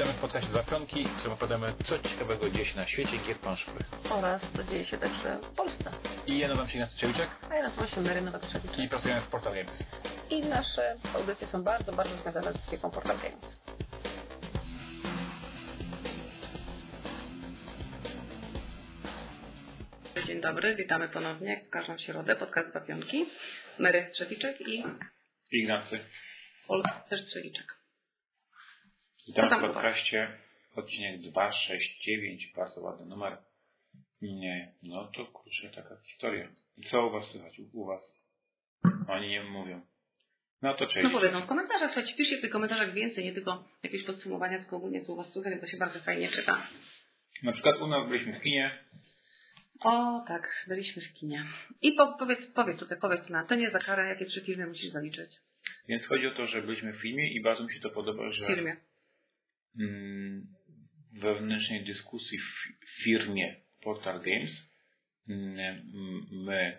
[0.00, 3.38] Witamy w podcaście Dwa Pionki, w którym opowiadamy, co ciekawego dzieje się na świecie gier
[3.38, 3.86] planszowych.
[4.10, 5.90] oraz co dzieje się także w Polsce.
[6.26, 8.84] I ja nazywam się Ignacy Ciewiczek A ja nazywam się Mary Nowak-Trzewiczek.
[8.84, 9.78] i pracujemy w Portal Games.
[10.30, 13.62] I nasze audycje są bardzo, bardzo związane z firmą Portal Games.
[20.26, 23.26] Dzień dobry, witamy ponownie, w każdą środę, podcast Dwa Pionki.
[23.78, 24.84] Mary Trzewiczek i
[25.52, 26.00] Ignacy,
[26.68, 27.79] Olga też Trzewiczek.
[29.26, 30.38] Witamy Co tam w podcaście
[30.76, 33.36] odcinek 269, bardzo ładny numer.
[34.22, 36.48] Nie, no to kurczę, taka historia.
[36.76, 37.60] I co u was słychać?
[37.72, 38.20] U, was?
[39.08, 39.80] Oni nie mówią.
[40.62, 41.04] No to cześć.
[41.04, 44.76] No powiedzą w komentarzach, słuchajcie, piszcie w tych komentarzach więcej, nie tylko jakieś podsumowania, tylko
[44.76, 46.66] ogólnie co u Was słychać, to się bardzo fajnie czyta.
[47.42, 48.84] Na przykład u nas byliśmy w kinie,
[49.84, 51.44] O, tak, byliśmy w kinie.
[51.82, 54.92] I po, powiedz, powiedz tutaj, powiedz na to nie za karę, jakie trzy filmy musisz
[54.92, 55.30] zaliczyć
[55.88, 58.32] więc chodzi o to, że byliśmy w filmie i bardzo mi się to podoba, w
[58.32, 58.76] że firmie.
[59.78, 60.46] Mm,
[61.12, 64.50] wewnętrznej dyskusji w firmie Portal Games
[65.28, 65.82] mm,
[66.32, 66.78] my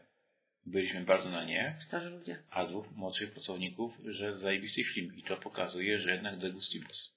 [0.65, 2.37] byliśmy bardzo na nie, Starzy ludzie.
[2.51, 7.11] a dwóch młodszych pracowników, że zajebisty film i to pokazuje, że jednak degustibus.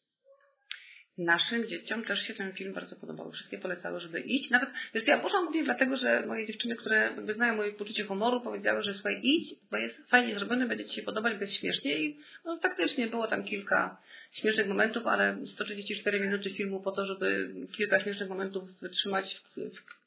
[1.19, 3.33] Naszym dzieciom też się ten film bardzo podobał.
[3.33, 4.50] Wszystkie polecały, żeby iść.
[4.50, 8.83] Nawet, wiesz, ja poszłam głównie dlatego, że moje dziewczyny, które znają moje poczucie humoru, powiedziały,
[8.83, 11.98] że słuchaj, idź, bo jest fajnie zrobiony, będzie Ci się podobać, bez śmiesznie.
[12.02, 13.97] I no, faktycznie było tam kilka
[14.34, 19.60] śmiesznych momentów, ale 134 minuty filmu po to, żeby kilka śmiesznych momentów wytrzymać w,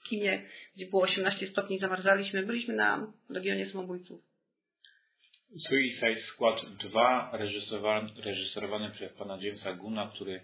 [0.04, 2.46] w kinie, gdzie było 18 stopni, zamarzaliśmy.
[2.46, 4.22] Byliśmy na Legionie Samobójców.
[5.70, 10.42] Suicide Squad 2 reżyserowany, reżyserowany przez pana Jamesa Guna, który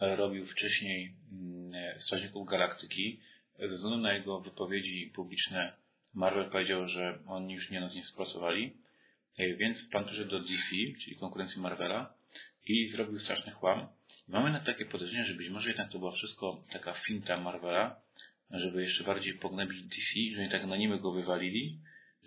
[0.00, 3.20] e, robił wcześniej mm, Strażników Galaktyki.
[3.58, 5.72] Ze względu na jego wypowiedzi publiczne
[6.14, 8.82] Marvel powiedział, że oni już nie nas nie współpracowali,
[9.38, 10.68] E, więc pan przyszedł do DC,
[11.04, 12.14] czyli konkurencji Marvela
[12.66, 13.86] i zrobił straszny chłam.
[14.28, 17.96] Mamy na takie podejrzenie, że być może jednak to była wszystko taka finta Marvela,
[18.50, 21.78] żeby jeszcze bardziej pognębić DC, że oni tak na nimi go wywalili,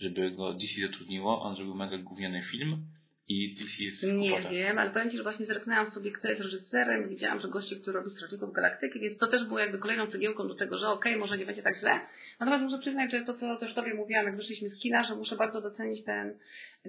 [0.01, 2.88] żeby go DC zatrudniło, on zrobił mega gówniany film
[3.28, 4.52] i jest Nie kłopotach.
[4.52, 7.97] wiem, ale powiem Ci, że właśnie zerknęłam sobie, kto jest reżyserem, widziałam, że gościu, który
[8.00, 11.38] robi Strażników Galaktyki, więc to też było jakby kolejną cegiełką do tego, że okej, może
[11.38, 12.00] nie będzie tak źle.
[12.40, 15.36] Natomiast muszę przyznać, że to, co też Tobie mówiłam, jak wyszliśmy z kina, że muszę
[15.36, 16.38] bardzo docenić ten,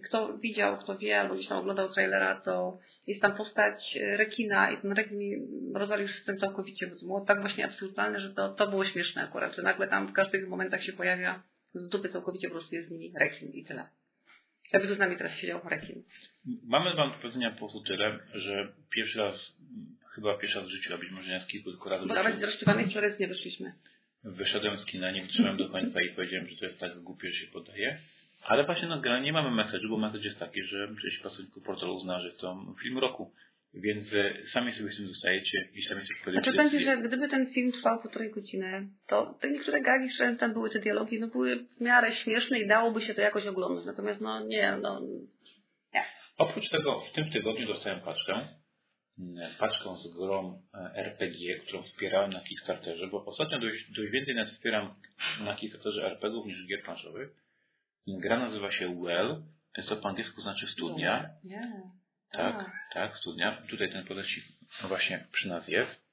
[0.05, 4.77] kto widział, kto wie, albo gdzieś tam oglądał trailera, to jest tam postać rekina i
[4.77, 5.21] ten rekin
[5.75, 9.57] rozwalił system całkowicie, bo to było tak właśnie absurdalne, że to, to było śmieszne akurat,
[9.57, 11.43] że nagle tam w każdych momentach się pojawia
[11.75, 13.87] z dupy całkowicie po prostu jest z nimi rekin i tyle.
[14.73, 16.03] Jakby tu z nami teraz siedział rekin.
[16.65, 19.35] Mamy wam do powiedzenia po prostu tyle, że pierwszy raz,
[20.15, 22.39] chyba pierwszy raz w życiu, a być może nie z kilku tylko razy Bo nawet
[22.39, 23.73] z rozśpiewanych przez nie wyszliśmy.
[24.25, 27.41] wyszedłem z kina, nie wytrzymałem do końca i powiedziałem, że to jest tak głupie, że
[27.41, 27.99] się podaje.
[28.43, 31.97] Ale właśnie no, generalnie nie mamy message, bo message jest taki, że część pracowników portalu
[31.97, 33.33] uzna, że to film roku.
[33.77, 37.29] Więc e, sami sobie z tym zostajecie i sami sobie Znaczy podejdziecie będzie, że gdyby
[37.29, 41.29] ten film trwał półtorej godziny, to te niektóre gagi, które tam były, te dialogi, no
[41.29, 43.87] były w miarę śmieszne i dałoby się to jakoś oglądać.
[43.87, 46.05] Natomiast no nie, no nie.
[46.39, 48.33] Oprócz tego w tym tygodniu dostałem paczkę.
[49.19, 54.35] mm, Paczkę z grą e, RPG, którą wspierałem na Kickstarterze, bo ostatnio dość, dość więcej
[54.35, 54.95] nas wspieram
[55.45, 57.29] na Kickstarterze RPGów niż gier planszowych.
[58.07, 59.43] Gra nazywa się Well,
[59.89, 61.29] co po angielsku znaczy studnia.
[61.45, 61.73] Nie.
[62.37, 62.73] Tak, A.
[62.95, 63.63] tak, studnia.
[63.71, 64.45] Tutaj ten podręcznik
[64.89, 66.07] właśnie przy nas jest.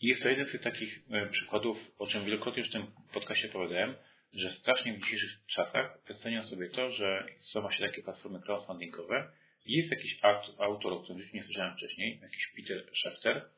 [0.00, 2.86] I jest to jeden z tych takich e, przykładów, o czym wielokrotnie już w tym
[3.12, 3.94] podcastie opowiadałem,
[4.32, 9.30] że strasznie w dzisiejszych czasach cenią sobie to, że są właśnie takie platformy crowdfundingowe
[9.66, 13.48] i jest jakiś aut- autor, o którym nie słyszałem wcześniej, jakiś Peter Schefter,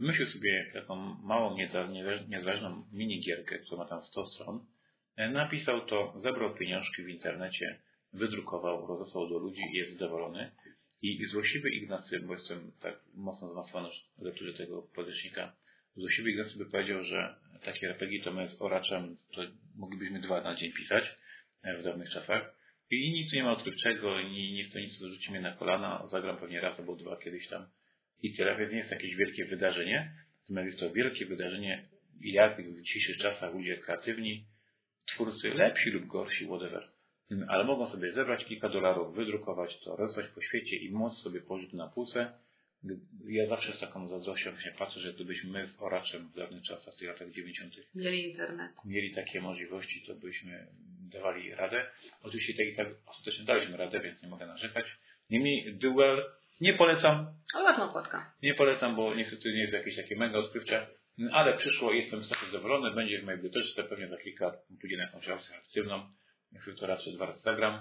[0.00, 4.66] wymyślił sobie taką małą, nieza- nieza- niezależną minigierkę, która ma tam 100 stron,
[5.16, 7.78] E, napisał to, zebrał pieniążki w internecie,
[8.12, 10.50] wydrukował, rozesłał do ludzi i jest zadowolony.
[11.02, 15.56] I złośliwy Ignacy, bo jestem tak mocno zmasowany w lekturze tego podręcznika,
[15.96, 17.34] złośliwy Ignacy by powiedział, że
[17.64, 19.42] takie RPG to my z oraczem to
[19.76, 21.04] moglibyśmy dwa na dzień pisać
[21.62, 22.56] e, w dawnych czasach.
[22.90, 26.60] I nic nie ma odkrywczego, nie jest to nic, dorzuci mnie na kolana, zagram pewnie
[26.60, 27.66] raz albo dwa kiedyś tam
[28.22, 31.88] i tyle, więc nie jest jakieś wielkie wydarzenie, natomiast jest to wielkie wydarzenie,
[32.20, 34.46] jak w dzisiejszych czasach ludzie kreatywni,
[35.06, 36.88] twórcy lepsi lub gorsi, whatever,
[37.48, 41.72] ale mogą sobie zebrać kilka dolarów, wydrukować to, rozwać po świecie i móc sobie położyć
[41.72, 42.32] na półce.
[43.28, 46.94] Ja zawsze z taką zazdrością się patrzę, że gdybyśmy my z Oraczem w dawnych czasach,
[46.94, 47.74] w tych latach 90.
[47.94, 48.72] Mieli internet.
[48.84, 50.66] mieli takie możliwości, to byśmy
[51.12, 51.86] dawali radę.
[52.22, 54.86] Oczywiście tak i tak ostatecznie daliśmy radę, więc nie mogę narzekać.
[55.30, 56.24] Niemniej Duel
[56.60, 58.34] nie polecam, Ale ładna okładka.
[58.42, 60.86] nie polecam, bo niestety nie jest jakieś takie mega odkrywcze,
[61.32, 62.94] ale przyszło i jestem strasznie zadowolony.
[62.94, 66.08] Będzie w mojej bibliotece pewnie za kilka, pójdzie na jakąś akcję aktywną.
[66.52, 67.80] Jak to raz czy dwa razy zagram.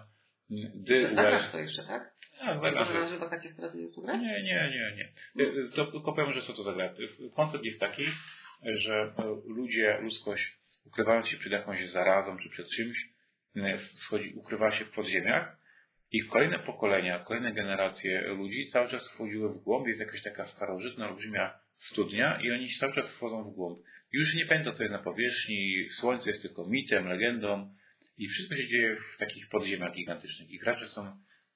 [0.76, 2.16] Dy, Zagrasz to jeszcze, tak?
[2.42, 3.12] A, Może zagram.
[3.14, 4.22] na wakacje w Strategii grać?
[4.22, 5.44] Nie, nie, nie, nie.
[5.46, 6.86] Y, To tylko powiem, że co to za gra.
[6.86, 8.06] Y, Koncept jest taki,
[8.76, 10.44] że e, ludzie, ludzkość
[10.86, 12.98] ukrywając się przed jakąś zarazą czy przed czymś,
[13.56, 15.58] y, wchodzi, ukrywa się w podziemiach
[16.12, 19.88] i w kolejne pokolenia, kolejne generacje ludzi cały czas wchodziły w głąb.
[19.88, 21.54] Jest jakaś taka starożytna, olbrzymia
[21.92, 23.80] studnia i oni cały czas wchodzą w głąb.
[24.12, 25.90] Już nie pamiętam, co jest na powierzchni.
[26.00, 27.76] Słońce jest tylko mitem, legendą
[28.18, 30.50] i wszystko się dzieje w takich podziemiach gigantycznych.
[30.50, 31.02] I gracze są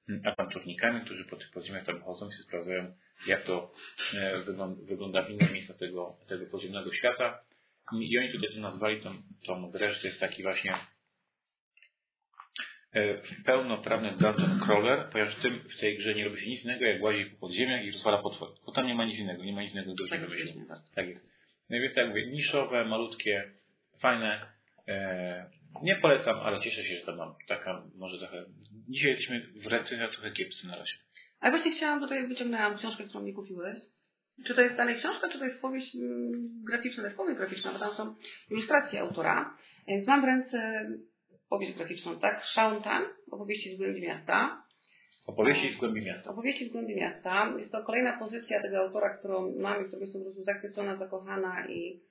[0.10, 2.94] mm, awanturnikami, którzy po tych podziemiach tam chodzą i się sprawdzają,
[3.28, 3.74] jak to
[4.14, 4.44] e,
[4.88, 7.40] wygląda, w innych miejscach tego, tego podziemnego świata.
[8.00, 10.74] I oni tutaj to nazwali tą, tą grę, że to jest taki właśnie
[12.94, 16.86] e, pełnoprawny dungeon crawler, ponieważ w, tym, w tej grze nie robi się nic innego,
[16.86, 18.52] jak łazi po podziemiach i rozwala potwory.
[18.66, 20.22] Bo tam nie ma nic innego, nie ma nic innego do Tak,
[20.68, 20.84] bardzo.
[20.96, 21.26] Tak jest.
[21.70, 23.52] No więc jak mówię, niszowe, malutkie,
[24.00, 24.46] fajne.
[24.88, 27.34] E, nie polecam, ale cieszę się, że to mam.
[27.48, 28.46] Taka może trochę.
[28.90, 30.94] Dzisiaj jesteśmy w recenzjach trochę kiepscy na razie.
[31.40, 33.80] A właśnie chciałam, tutaj wyciągnęłam książkę, którą mi kupiłeś.
[34.48, 36.32] Czy to jest dalej książka, czy to jest powieść mm,
[36.68, 37.04] graficzna?
[37.04, 38.16] To jest powieść graficzna, bo tam są
[38.52, 39.58] ilustracje autora.
[39.88, 40.88] Więc mam w ręce
[41.50, 42.44] powieść graficzną, tak?
[42.44, 44.64] Shauntan, opowieści z głębi miasta.
[45.28, 46.30] Opowieści z głębi miasta.
[46.30, 47.54] Opowieści z głębi miasta.
[47.60, 51.68] Jest to kolejna pozycja tego autora, którą mam i którą jestem po prostu zachwycona, zakochana
[51.70, 52.02] i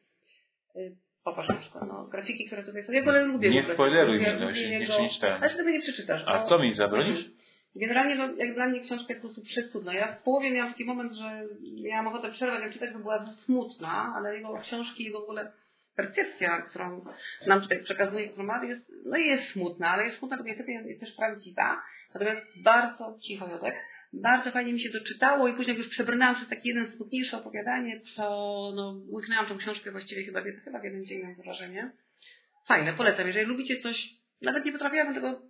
[0.77, 2.93] y, popatrz na przykład, no, grafiki, które tutaj są.
[2.93, 5.43] Ja w ogóle lubię Nie spoileruj mnie, no, jeszcze- jeszcze nie czytałem.
[5.43, 6.23] Ale się tego nie przeczytasz.
[6.27, 7.25] A co mi zabronisz?
[7.77, 9.95] Generalnie, no, jak dla mnie książka jest po prostu przecudna.
[9.95, 11.43] Ja w połowie miałam taki moment, że
[11.83, 15.53] miałam ochotę przerwać ją czytać, bo była smutna, ale jego książki, jego w ogóle
[15.97, 17.05] percepcja, którą
[17.47, 20.87] nam tutaj przekazuje format jest, no i jest smutna, ale jest smutna, to niestety jest,
[20.87, 21.83] jest też prawdziwa.
[22.15, 23.75] Natomiast bardzo cicho Jodek.
[24.13, 27.37] Bardzo fajnie mi się to czytało i później jak już przebrnęłam przez takie jeden smutniejsze
[27.37, 31.91] opowiadanie, to no, łyknęłam tą książkę właściwie chyba, chyba w jeden dzień mam wrażenie.
[32.67, 33.27] Fajne, polecam.
[33.27, 34.09] Jeżeli lubicie coś,
[34.43, 35.43] nawet nie potrafiłabym tego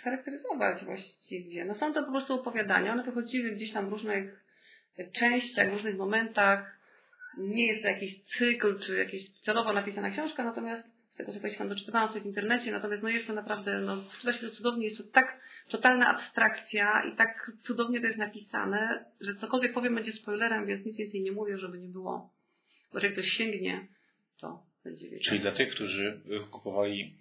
[0.00, 1.64] scharakteryzować właściwie.
[1.64, 4.44] No są to po prostu opowiadania, one wychodziły gdzieś tam w różnych
[5.18, 6.78] częściach, w różnych momentach.
[7.38, 11.56] Nie jest to jakiś cykl, czy jakaś celowo napisana książka, natomiast z tego, co coś
[11.56, 14.86] tam doczytywałam sobie w internecie, natomiast no jest to naprawdę, no czyta się to cudownie,
[14.86, 20.12] jest to tak totalna abstrakcja i tak cudownie to jest napisane, że cokolwiek powiem będzie
[20.12, 22.30] spoilerem, więc nic więcej nie mówię, żeby nie było.
[22.92, 23.86] Bo jak ktoś sięgnie,
[24.40, 25.24] to będzie wiedział.
[25.28, 26.20] Czyli dla tych, którzy
[26.50, 27.16] kupowali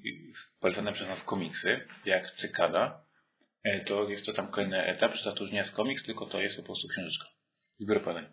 [0.60, 3.02] polecane przez nas komiksy, jak Cykada,
[3.64, 6.42] e, to jest to tam kolejny etap, że to już nie jest komiks, tylko to
[6.42, 7.26] jest po prostu książeczka.
[7.80, 8.26] Zbiór opowiadań.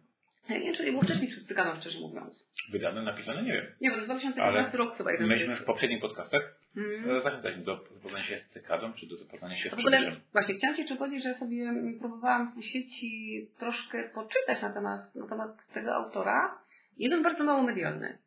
[0.48, 2.50] Ja nie wiem, czy nie było wcześniej przez Cyganów, szczerze mówiąc.
[2.72, 3.66] Wydane, napisane, nie wiem.
[3.80, 7.16] Nie, bo to jest 2015 Ale rok chyba jeden Myśmy w poprzednich podcastach Mhm.
[7.16, 10.76] e, zachęcali do zapoznania się z cykadą, czy do zapoznania się z ogóle, właśnie, chciałam
[10.76, 15.94] Ci jeszcze powiedzieć, że sobie próbowałam w sieci troszkę poczytać na temat, na temat tego
[15.94, 16.58] autora.
[16.96, 18.18] Jeden bardzo mało medialny.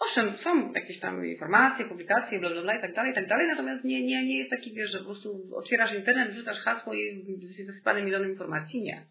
[0.00, 3.46] Owszem, są jakieś tam informacje, publikacje, bla, bla, bla i tak dalej, i tak dalej,
[3.48, 7.24] natomiast nie, nie, nie jest taki, wiesz, że po prostu otwierasz internet, wrzucasz hasło i
[7.40, 8.82] jesteś zasypany milionem informacji.
[8.82, 9.06] Nie.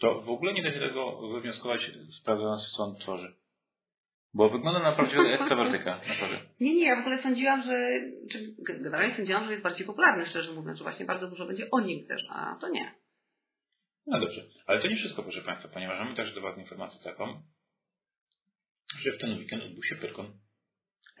[0.00, 1.90] To w ogóle nie da się tego wywnioskować,
[2.20, 3.39] sprawdzając, co on tworzy.
[4.34, 6.00] Bo wygląda na prawdziwego ekstrawertyka.
[6.60, 8.00] Nie, nie, ja w ogóle sądziłam, że,
[8.32, 11.80] czy generalnie sądziłam, że jest bardziej popularny, szczerze mówiąc, że właśnie bardzo dużo będzie o
[11.80, 12.94] nim też, a to nie.
[14.06, 14.42] No dobrze.
[14.66, 17.42] Ale to nie wszystko, proszę Państwa, ponieważ mamy też do Was informację taką,
[19.02, 20.26] że w ten weekend odbył się Pyrkon.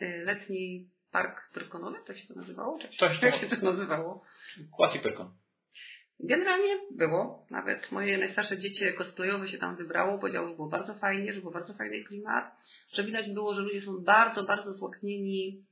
[0.02, 2.78] Y, Letni park Pyrkonowy, tak się to nazywało?
[2.78, 4.24] Czy Coś jak tam- się to nazywało?
[4.76, 5.39] Quasi Pyrkon.
[6.22, 7.46] Generalnie było.
[7.50, 10.18] Nawet moje najstarsze dziecię cosplayowe się tam wybrało.
[10.18, 12.44] Powiedziało, że było bardzo fajnie, że był bardzo fajny klimat.
[12.92, 15.64] Że widać było, że ludzie są bardzo, bardzo złaknieni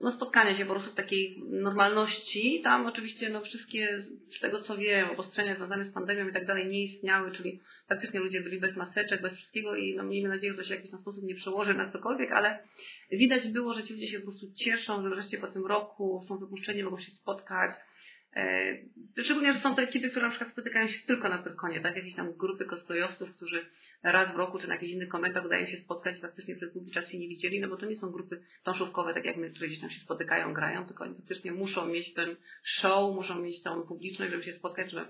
[0.00, 2.60] no, spotkania się po prostu w takiej normalności.
[2.64, 4.04] Tam oczywiście no, wszystkie,
[4.38, 8.20] z tego co wiem, obostrzenia związane z pandemią i tak dalej nie istniały, czyli faktycznie
[8.20, 11.00] ludzie byli bez maseczek, bez wszystkiego i no, miejmy nadzieję, że to się w jakiś
[11.00, 12.58] sposób nie przełoży na cokolwiek, ale
[13.12, 16.38] widać było, że ci ludzie się po prostu cieszą, że wreszcie po tym roku są
[16.38, 17.70] wypuszczeni, mogą się spotkać.
[18.36, 18.76] E,
[19.24, 21.96] Szczególnie, że są to ekipy, które na przykład spotykają się tylko na Pyrkonie, tak?
[21.96, 23.66] Jakieś tam grupy cosplayowców, którzy
[24.02, 27.08] raz w roku czy na jakichś innych komentach udaje się spotkać faktycznie przez długi czas
[27.08, 29.80] się nie widzieli, no bo to nie są grupy planszówkowe, tak jak my, które gdzieś
[29.80, 32.36] tam się spotykają, grają, tylko oni faktycznie muszą mieć ten
[32.80, 35.06] show, muszą mieć tą publiczność, żeby się spotkać, żeby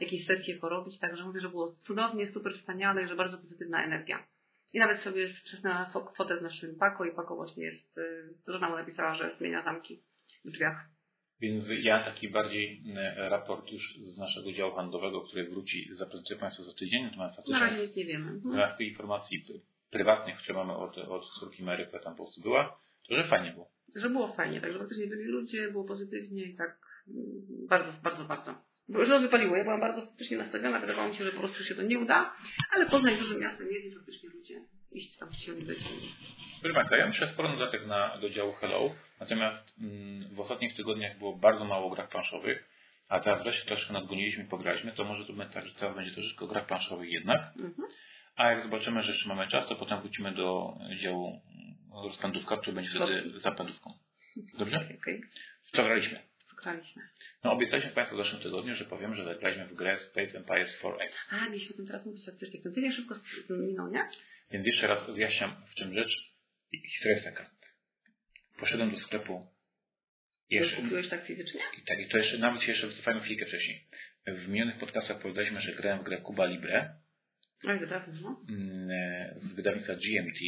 [0.00, 4.26] jakieś sesje porobić, także mówię, że było cudownie, super wspaniale i że bardzo pozytywna energia.
[4.72, 8.76] I nawet sobie wczesna fotę z naszym Pako i Pako właśnie jest, y, żona mu
[8.76, 10.02] napisała, że zmienia zamki
[10.44, 10.97] w drzwiach.
[11.40, 16.62] Więc ja taki bardziej e, raport już z naszego działu handlowego, który wróci, zaprezentuję Państwu
[16.62, 18.30] za tydzień, natomiast Na faktycznie razie nic nie wiemy.
[18.30, 18.52] Mhm.
[18.54, 19.44] zamiast tych informacji
[19.90, 22.78] prywatnych, które mamy od, od córki Mary, która tam po prostu była,
[23.08, 23.70] to że fajnie było.
[23.94, 26.78] Że było fajnie, także faktycznie byli ludzie, było pozytywnie i tak
[27.08, 27.26] mm,
[27.68, 28.54] bardzo, bardzo, bardzo.
[28.88, 29.56] Bo Że to wypaliło.
[29.56, 32.32] Ja byłam bardzo faktycznie nastawiona, wydawało mi się, że po prostu się to nie uda,
[32.74, 34.60] ale Poznań dużym miastem jest i faktycznie ludzie
[34.92, 35.78] iść tam siłą być.
[36.60, 41.18] Proszę Państwa, ja myślę sporo dodatek na, do działu Hello, natomiast mm, w ostatnich tygodniach
[41.18, 42.68] było bardzo mało grach planszowych,
[43.08, 46.14] a teraz wreszcie troszkę nadgoniliśmy i pograliśmy, to może to będzie tak, że teraz będzie
[46.14, 47.40] troszeczkę o grach planszowych jednak.
[47.40, 47.88] Mhm.
[48.36, 51.40] A jak zobaczymy, że jeszcze mamy czas, to potem wrócimy do działu
[52.04, 53.94] rozpędówka, który będzie wtedy zapędówką.
[54.58, 54.76] Dobrze?
[55.00, 55.22] Okej.
[55.72, 56.22] Co graliśmy?
[56.62, 57.02] Graliśmy.
[57.44, 61.08] No obiecaliśmy Państwu w zeszłym tygodniu, że powiem, że zagraliśmy w grę Space Empires 4X.
[61.30, 62.24] A, mieliśmy o tym teraz mówić.
[62.62, 63.14] Ten tydzień szybko
[63.50, 64.08] minął, nie?
[64.50, 66.37] Więc jeszcze raz wyjaśniam, w czym rzecz.
[66.72, 67.50] Historia jest taka.
[68.58, 69.46] Poszedłem do sklepu
[70.50, 70.76] Jeszcze.
[70.76, 71.60] Kupiłeś tak fizycznie?
[71.78, 73.86] I tak, i to jeszcze, nawet jeszcze wycofajmy chwilkę wcześniej.
[74.26, 76.94] W minionych podcastach powiedzieliśmy, że grałem w grę Cuba Libre
[77.64, 78.44] Oj, wydawno, no.
[78.48, 80.38] mm, e, z wydawnictwa GMT.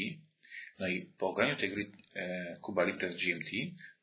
[0.78, 3.50] No i po ograniu tej gry e, Cuba Libre z GMT,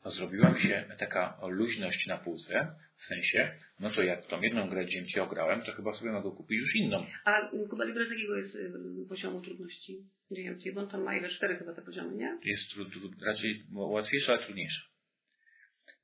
[0.03, 4.69] to zrobiła mi się taka luźność na półce, w sensie, no to jak tą jedną
[4.69, 7.05] grę GMT ograłem, to chyba sobie mogę kupić już inną.
[7.25, 8.71] A Kuba Libre z jakiego jest y,
[9.09, 9.97] poziomu trudności
[10.31, 10.73] GMT?
[10.73, 12.39] Bo on tam ma ile cztery chyba te poziomy, nie?
[12.43, 12.87] Jest trud,
[13.25, 14.81] raczej łatwiejsza, ale trudniejsza.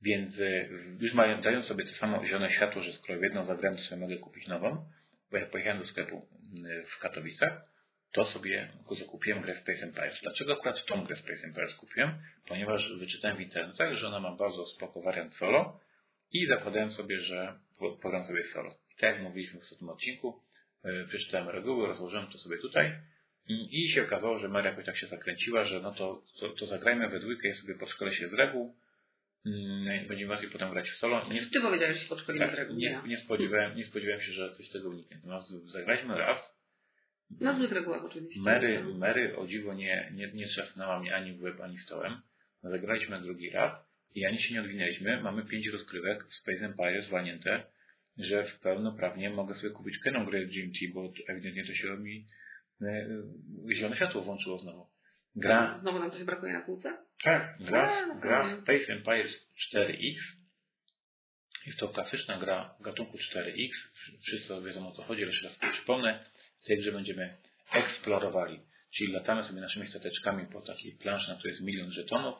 [0.01, 3.83] Więc e, już mając, dając sobie to samo zielone światło, że skoro jedną zagrałem, to
[3.83, 4.85] sobie mogę kupić nową,
[5.31, 7.73] bo jak pojechałem do sklepu mm, w Katowicach,
[8.11, 10.19] to sobie zakupiłem grę Space Empires.
[10.21, 12.11] Dlaczego akurat tą grę Space Empires kupiłem?
[12.47, 15.79] Ponieważ wyczytałem w internetach, że ona ma bardzo spoko wariant solo
[16.31, 17.59] i zakładałem sobie, że
[18.01, 18.69] pogram sobie solo.
[18.69, 20.41] I tak jak mówiliśmy w tym odcinku,
[20.83, 22.93] yy, przeczytałem reguły, rozłożyłem to sobie tutaj
[23.47, 27.09] i, się okazało, że Maria jakoś tak się zakręciła, że no to, to, to zagrajmy
[27.09, 28.75] we dwójkę, ja sobie podszkolę się z reguł,
[29.45, 29.51] yy,
[30.07, 31.29] będziemy właśnie potem grać w solo.
[31.29, 32.75] Nie, Ty powiedziałeś, że podszkolimy tak, z reguł.
[32.75, 35.17] Nie, nie, spodziewałem, nie spodziewałem się, że coś z tego uniknie.
[35.17, 36.53] Natomiast zagraliśmy raz,
[37.41, 38.41] na złych regułach oczywiście.
[38.41, 42.21] Mary, Mary o dziwo nie, nie, nie trzasnęła mnie ani w łeb, ani w stołem.
[42.63, 43.71] Zagraliśmy drugi raz
[44.15, 45.21] i ani się nie odwinęliśmy.
[45.21, 47.63] Mamy pięć rozgrywek w Space Empire zwalnięte,
[48.17, 52.23] że w pełnoprawnie mogę sobie kupić kolejną grę GMT, bo ewidentnie to się e,
[53.75, 54.87] zielone światło włączyło znowu.
[55.35, 55.79] Gra...
[55.81, 56.97] Znowu nam coś brakuje na półce?
[57.23, 59.31] Tak, gra, no, gra Space Empires
[59.73, 60.15] 4X.
[61.65, 63.69] Jest to klasyczna gra gatunku 4X.
[64.23, 66.25] Wszyscy wiedzą o co chodzi, jeszcze raz przypomnę
[66.63, 67.37] w tej grze będziemy
[67.73, 68.59] eksplorowali.
[68.97, 72.35] Czyli latamy sobie naszymi stateczkami po takiej planszy, na której jest milion żetonów,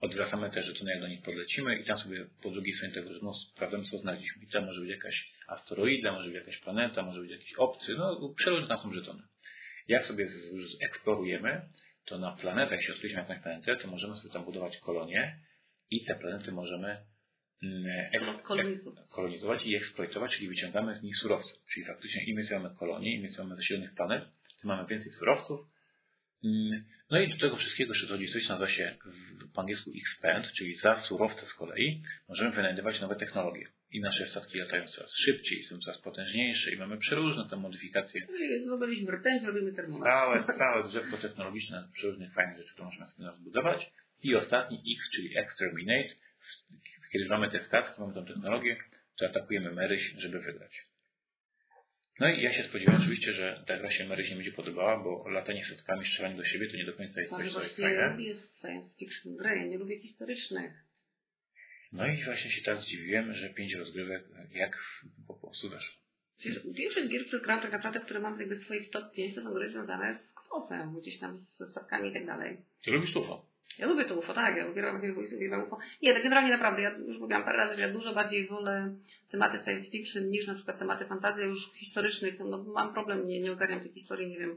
[0.00, 3.34] odwracamy te żetony, jak do nich podlecimy i tam sobie po drugiej stronie tego żetonu
[3.34, 4.42] sprawdzamy, co znaleźliśmy.
[4.42, 8.34] I tam może być jakaś asteroida, może być jakaś planeta, może być jakiś obcy, no
[8.36, 9.22] przeróżne tam są żetony.
[9.88, 10.28] Jak sobie
[10.80, 11.68] eksplorujemy,
[12.06, 15.38] to na planetach, jeśli odkryliśmy jakąś planetę, to możemy sobie tam budować kolonie
[15.90, 16.96] i te planety możemy
[17.62, 17.84] Mm,
[19.10, 21.50] kolonizować i eksploatować, czyli wyciągamy z nich surowce.
[21.72, 24.24] Czyli faktycznie im mamy kolonii, im mamy zasilionych planet,
[24.60, 25.60] tym mamy więcej surowców.
[26.44, 28.96] Mm, no i do tego wszystkiego jeszcze dochodzi coś, co nazywa się
[29.54, 33.66] po angielsku expand, czyli za surowce z kolei możemy wynajdywać nowe technologie.
[33.92, 38.26] I nasze statki latają coraz szybciej, są coraz potężniejsze i mamy przeróżne te modyfikacje.
[38.64, 40.04] Zrobiliśmy rtęć, robimy termometr.
[40.04, 43.90] Całe, całe drzewko technologiczne, przeróżnych fajnych rzeczy, które możemy sobie zbudować.
[44.22, 46.14] I ostatni X, czyli exterminate,
[47.12, 48.76] kiedy mamy te statki, mamy tą technologię,
[49.18, 50.72] to atakujemy Maryś, żeby wygrać.
[52.20, 55.28] No i ja się spodziewałem oczywiście, że ta gra się Maryś nie będzie podobała, bo
[55.28, 58.10] latanie statkami, strzelanie do siebie to nie do końca jest coś, co jest fajne.
[58.10, 60.72] Lubię science fiction gry, ja nie lubię historycznych.
[61.92, 64.78] No i właśnie się teraz zdziwiłem, że pięć rozgrywek jak
[65.28, 66.02] po prostu weszło.
[66.72, 69.70] Większość gier, które gram tak naprawdę, które mam jakby swoich top 5, to są gry
[69.70, 72.56] związane z kosmosem, gdzieś tam ze statkami i tak dalej.
[72.84, 73.52] Ty lubisz UFO?
[73.78, 75.00] Ja lubię to UFO, tak, ja uwielbiam,
[75.36, 75.78] uwielbiam UFO.
[76.02, 78.94] Nie, tak generalnie naprawdę, ja już mówiłam parę razy, że ja dużo bardziej wolę
[79.30, 82.38] tematy science fiction niż na przykład tematy fantazji już historycznych.
[82.38, 84.56] No, mam problem, nie, nie ogarniam tej historii, nie wiem,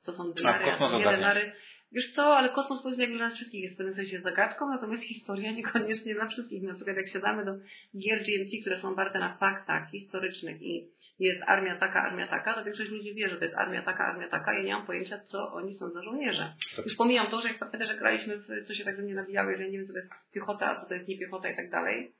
[0.00, 1.52] co są dynary, a, nie dynary.
[1.92, 5.02] Wiesz co, ale kosmos powiedzmy jak dla nas wszystkich jest w pewnym sensie zagadką, natomiast
[5.02, 6.62] historia niekoniecznie dla wszystkich.
[6.62, 7.52] Na przykład jak siadamy do
[7.98, 12.64] gier GMT, które są oparte na faktach historycznych i jest armia taka, armia taka, to
[12.64, 14.54] większość ludzi wie, że to jest armia taka, armia taka.
[14.54, 16.54] Ja nie mam pojęcia, co oni są za żołnierze.
[16.84, 19.56] Już pomijam to, że jak pamiętam, że graliśmy w co się tak ze mnie nabijały,
[19.56, 21.56] że ja nie wiem, co to jest piechota, a co to jest nie piechota i
[21.56, 22.12] tak dalej.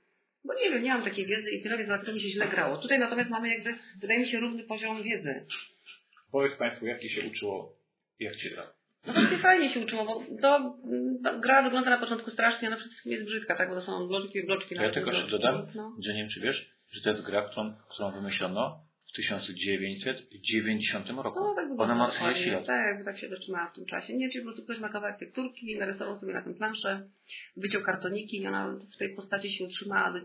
[0.44, 2.76] Bo nie wiem, nie mam takiej wiedzy i tyle, więc dlatego mi się źle grało.
[2.76, 5.46] Tutaj natomiast mamy jakby, wydaje mi się, równy poziom wiedzy.
[6.32, 7.76] Powiedz Państwu, jak Ci się uczyło,
[8.18, 8.77] jak Ci gra?
[9.14, 10.76] No fajnie się uczyło, bo to,
[11.24, 13.68] to, gra wygląda na początku strasznie, a na wszystkim jest brzydka, tak?
[13.68, 14.74] Bo to są bloczki, bloczki.
[14.74, 15.96] Ja tylko jeszcze dodam, no.
[16.04, 21.40] że nie wiem, czy wiesz, że to jest gra, którą, którą wymyślono w 1990 roku.
[21.40, 22.66] No, tak Ona ma 30 lat.
[22.66, 24.16] Tak, tak się zatrzymała w tym czasie.
[24.16, 27.08] Nie, czyli po prostu ktoś ma kawałek tekturki, narysował sobie na tym planszę,
[27.56, 30.20] wyciął kartoniki i ona w tej postaci się utrzymała do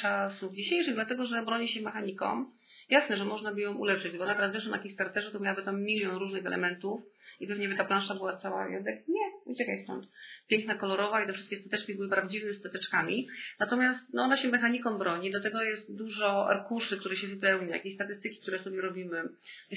[0.00, 2.46] czasów dzisiejszych, dlatego że broni się mechaniką.
[2.90, 5.82] Jasne, że można by ją ulepszyć, bo ona teraz wiesz, na Kickstarterze to miałaby tam
[5.82, 7.02] milion różnych elementów
[7.40, 8.68] i pewnie by ta plansza była cała.
[8.68, 10.06] Ja tak, nie, Uciekaj stąd.
[10.48, 13.28] Piękna, kolorowa i te wszystkie stateczki były prawdziwymi stateczkami.
[13.60, 15.30] Natomiast no, ona się mechaniką broni.
[15.30, 19.22] Do tego jest dużo arkuszy, które się wypełnia, jakieś statystyki, które sobie robimy,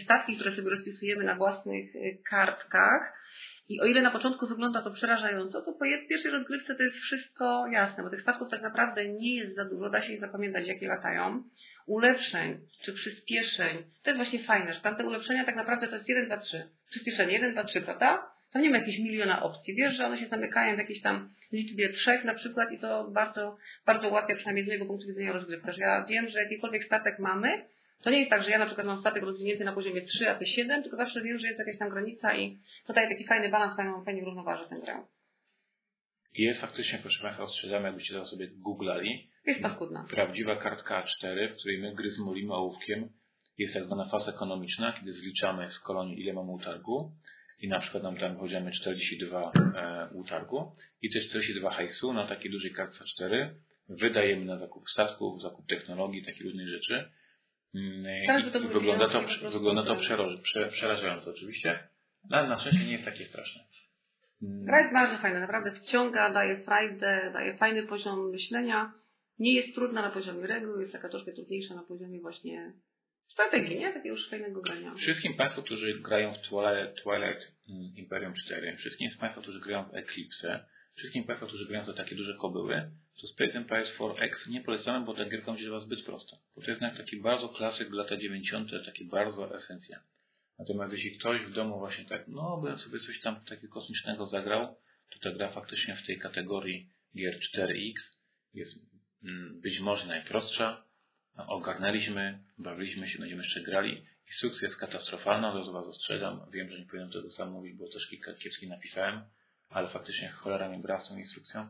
[0.04, 3.14] statki, które sobie rozpisujemy na własnych y, kartkach.
[3.70, 7.68] I o ile na początku wygląda to przerażająco, to po pierwszej rozgrywce to jest wszystko
[7.68, 10.88] jasne, bo tych statków tak naprawdę nie jest za dużo, da się ich zapamiętać, jakie
[10.88, 11.44] latają.
[11.86, 16.26] Ulepszeń czy przyspieszeń, to jest właśnie fajne, że tamte ulepszenia tak naprawdę to jest 1,
[16.26, 16.64] 2, 3.
[16.90, 18.36] Przyspieszenie 1, 2, 3, prawda?
[18.54, 19.76] To nie ma jakichś miliona opcji.
[19.76, 23.58] Wiesz, że one się zamykają w jakiejś tam liczbie trzech na przykład i to bardzo,
[23.86, 25.74] bardzo ułatwia przynajmniej z mojego punktu widzenia rozgrywkę.
[25.74, 27.66] Że ja wiem, że jakikolwiek statek mamy,
[28.04, 30.36] to nie jest tak, że ja na przykład mam statek rozwinięty na poziomie 3, a
[30.36, 33.50] ty 7, tylko zawsze wiem, że jest jakaś tam granica i to daje taki fajny
[33.50, 35.04] balans, fajną, fajnie równoważy tę grę.
[36.34, 39.28] I faktycznie, proszę Państwa, ostrzegam, jakbyście to sobie googlali.
[39.46, 40.06] Jest paskudna.
[40.10, 43.10] Prawdziwa kartka A4, w której my gry zmolimy ołówkiem,
[43.58, 47.12] jest tak zwana fasa ekonomiczna, kiedy zliczamy z kolonii ile mamy utargu
[47.62, 52.52] i na przykład nam tam wchodzimy 42 e, utargu i te 42 hajsu na takiej
[52.52, 53.50] dużej kartce A4
[53.90, 57.10] wydajemy na zakup statków, zakup technologii, takich różnych rzeczy
[58.28, 59.22] tak, to wygląda to,
[59.52, 59.96] wygląda to
[60.72, 61.80] przerażająco oczywiście,
[62.30, 63.62] no, ale na szczęście nie jest takie straszne.
[64.44, 64.66] Mm.
[64.66, 68.94] Gra jest bardzo fajna, naprawdę wciąga, daje frajdę, daje fajny poziom myślenia.
[69.40, 72.74] Nie jest trudna na poziomie reguł, jest taka troszkę trudniejsza na poziomie właśnie
[73.28, 73.94] strategii, nie?
[73.94, 74.96] Takiego już fajnego grania.
[74.96, 77.52] Wszystkim Państwu, którzy grają w Twilight, Twilight
[77.96, 80.66] Imperium 4, wszystkim z Państwa, którzy grają w Eclipse,
[80.96, 85.14] wszystkim Państwu, którzy grają to takie duże kobyły, to Space Empires 4X nie polecamy, bo
[85.14, 86.38] ta gierka będzie była zbyt prosta.
[86.56, 90.00] Bo to jest jednak taki bardzo klasyk lata 90., taki bardzo esencja.
[90.60, 94.76] Natomiast jeśli ktoś w domu właśnie tak, no bym sobie coś tam takiego kosmicznego zagrał,
[95.14, 97.94] to ta gra faktycznie w tej kategorii gier 4X
[98.54, 98.95] jest mm,
[99.62, 100.84] być może najprostsza.
[101.38, 104.06] Ogarnęliśmy, bawiliśmy się, będziemy jeszcze grali.
[104.28, 106.42] Instrukcja jest katastrofalna, od razu Was ostrzegam.
[106.52, 109.22] Wiem, że nie powinienem tego sam mówić, bo też kilka kiepskich napisałem,
[109.70, 111.68] ale faktycznie cholera mi gra z tą instrukcją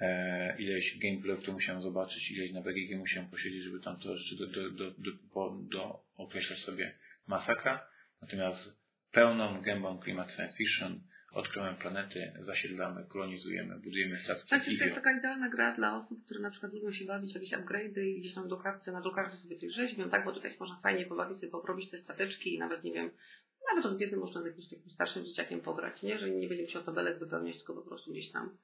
[0.00, 4.36] e, ileś gameplayów to musiałem zobaczyć, ileś na BGG musiałem posiedzieć, żeby tam to rzeczy
[4.36, 5.12] do, do, do, do,
[5.72, 6.94] do określać sobie
[7.26, 7.86] masakra.
[8.22, 8.60] Natomiast
[9.12, 11.00] pełną gębą klimat science fiction,
[11.36, 14.50] odkrywamy planety, zasiedlamy, kolonizujemy, budujemy statki.
[14.50, 17.52] Tak, to jest taka idealna gra dla osób, które na przykład lubią się bawić jakieś
[17.52, 20.80] upgrade'y i gdzieś tam do karty, na drukarce sobie coś rzeźbią, tak, bo tutaj można
[20.82, 23.10] fajnie pobawić sobie, porobić te stateczki i nawet, nie wiem,
[23.70, 26.18] nawet od biedy można z jakimś takim starszym dzieciakiem pograć, nie?
[26.18, 28.56] Że nie będzie musiał tabelek wypełniać, tylko po prostu gdzieś tam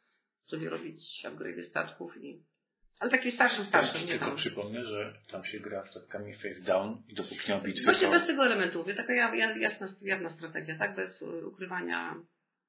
[0.44, 2.42] sobie robić upgrade statków i
[3.00, 4.36] ale taki starszy, starszy, nie Tylko tam.
[4.36, 7.84] przypomnę, że tam się gra statkami face down i dopóki nie ma bitwy.
[7.84, 9.14] Właśnie bez tego elementu, mówię, taka
[9.56, 10.96] jasna, jawna strategia, tak?
[10.96, 12.14] Bez ukrywania,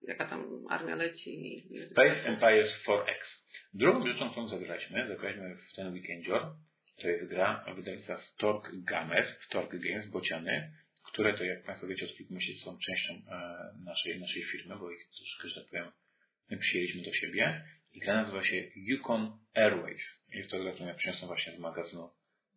[0.07, 1.63] jaka tam armia leci.
[1.91, 3.43] Space Empires 4X.
[3.73, 6.55] Drugą rzeczą, którą zagraliśmy, zagraliśmy w ten weekendzior,
[7.01, 10.71] to jest gra wydawnictwa Stork Games, Stork Games, Bociany,
[11.07, 13.19] które to, jak Państwo wiecie, od kilku miesięcy są częścią e,
[13.85, 15.91] naszej, naszej firmy, bo ich troszkę, że tak powiem,
[16.59, 20.01] przyjęliśmy do siebie i gra nazywa się Yukon Airways.
[20.29, 22.09] Jest to gra, którą ja przyniosłem właśnie z magazynu,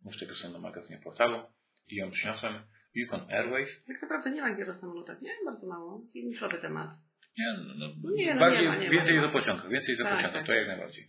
[0.04, 1.42] muszę tego sobie na magazynie portalu
[1.88, 2.62] i ją przyniosłem.
[2.94, 3.68] Yukon Airways.
[3.86, 5.30] Tak naprawdę nie ma gier o samolotach, nie?
[5.44, 6.00] Bardzo mało.
[6.14, 6.90] Niszowy temat.
[7.38, 10.00] Nie, no, no, nie, no bardziej, nie ma, nie więcej jest o pociągach, więcej jest
[10.00, 10.46] o tak, pociągach, tak.
[10.46, 11.08] to jak najbardziej.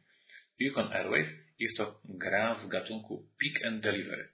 [0.59, 1.27] Yukon Airways
[1.59, 4.29] jest to gra w gatunku pick and delivery.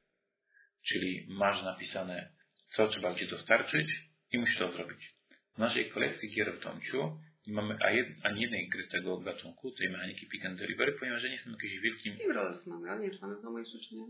[0.87, 2.29] Czyli masz napisane,
[2.75, 3.87] co trzeba gdzie dostarczyć
[4.31, 5.13] i musisz to zrobić.
[5.55, 7.77] W naszej kolekcji gier w Tomciu nie mamy
[8.23, 12.15] ani jednej gry tego gatunku, tej mechaniki pick and delivery, ponieważ nie jestem jakimś wielkim...
[12.15, 14.05] Steamrollers mamy, ale nie wiem, czy mamy w domu jeszcze, czy nie?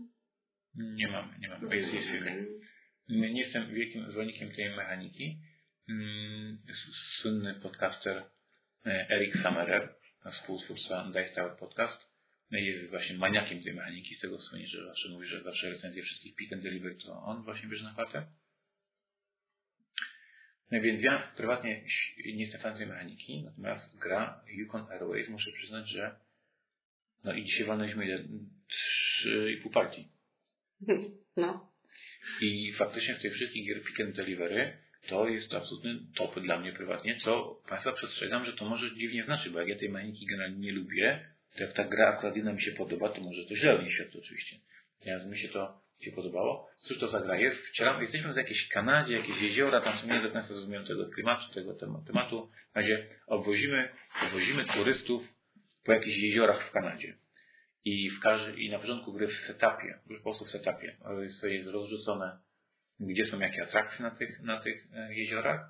[0.74, 1.76] Nie mamy, nie mamy.
[1.76, 2.46] Jest, jest okay.
[3.08, 5.38] Nie jestem wielkim zwolennikiem tej mechaniki.
[5.88, 6.58] Mm,
[7.20, 8.22] słynny podcaster
[8.86, 9.94] e, Eric Summerer,
[10.32, 12.14] współtwórca Dice Tower Podcast,
[12.50, 16.36] jest właśnie maniakiem tej mechaniki, z tego słynie, że zawsze mówi, że zawsze recenzje wszystkich
[16.36, 18.26] pick and delivery to on właśnie bierze na klatę.
[20.70, 21.84] No więc ja prywatnie
[22.26, 26.16] nie jestem fanem tej mechaniki, natomiast gra Yukon Airways muszę przyznać, że
[27.24, 28.28] no i dzisiaj walnęliśmy
[28.68, 30.08] trzy i pół partii.
[31.36, 31.72] No.
[32.40, 36.72] I faktycznie w tych wszystkich gier pick and delivery to jest absolutny top dla mnie
[36.72, 40.58] prywatnie, co Państwa przestrzegam, że to może dziwnie znaczy, bo jak ja tej mechaniki generalnie
[40.58, 43.78] nie lubię, to jak ta gra akurat jedna mi się podoba, to może to źle
[43.78, 44.56] o niej świadczy oczywiście.
[45.00, 46.68] Natomiast mi się to się podobało.
[46.78, 47.60] Cóż to za gra jest?
[48.00, 51.74] Jesteśmy w jakiejś Kanadzie, jakieś jeziora, tam są nie do końca zrozumiałem tego klimatu, tego
[52.06, 52.50] tematu.
[52.72, 53.88] W razie obwozimy,
[54.26, 55.22] obwozimy turystów
[55.84, 57.14] po jakichś jeziorach w Kanadzie.
[57.84, 61.42] I, w każdy, I na początku gry w setupie, już po prostu w setupie, jest,
[61.42, 62.38] jest rozrzucone,
[63.00, 65.60] gdzie są jakie atrakcje na tych, na tych e, jeziorach,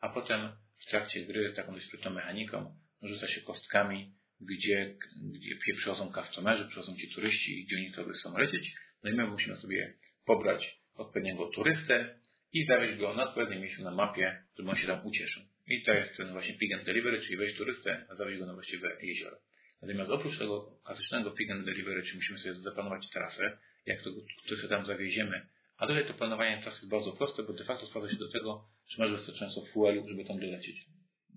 [0.00, 0.52] a potem
[0.86, 4.94] w trakcie gry z taką dość sprytną mechaniką rzuca się kostkami, gdzie,
[5.32, 9.56] gdzie przychodzą customerzy, przychodzą ci turyści gdzie oni to chcą lecieć no i my musimy
[9.56, 9.94] sobie
[10.26, 12.18] pobrać odpowiedniego turystę
[12.52, 15.42] i zawieźć go na odpowiednie miejsce na mapie, żeby on się tam ucieszył.
[15.66, 18.54] I to jest ten właśnie pick and delivery, czyli wejść turystę, a zawieźć go na
[18.54, 19.36] właściwe jezioro.
[19.82, 24.10] Natomiast oprócz tego klasycznego pick and delivery, czyli musimy sobie zaplanować trasę, jak to
[24.48, 25.46] turystę tam zawieziemy,
[25.80, 28.64] a tutaj to planowanie trasy jest bardzo proste, bo de facto sprowadza się do tego,
[28.90, 30.76] czy masz wystarczająco fuelu, żeby tam dolecieć.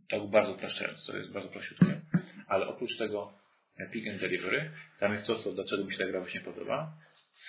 [0.09, 1.85] Tak bardzo upraszczając, to jest bardzo prościutko.
[2.47, 3.33] Ale oprócz tego
[3.77, 6.93] e, pick and delivery, tam jest to, co, dlaczego mi się ta gra właśnie podoba,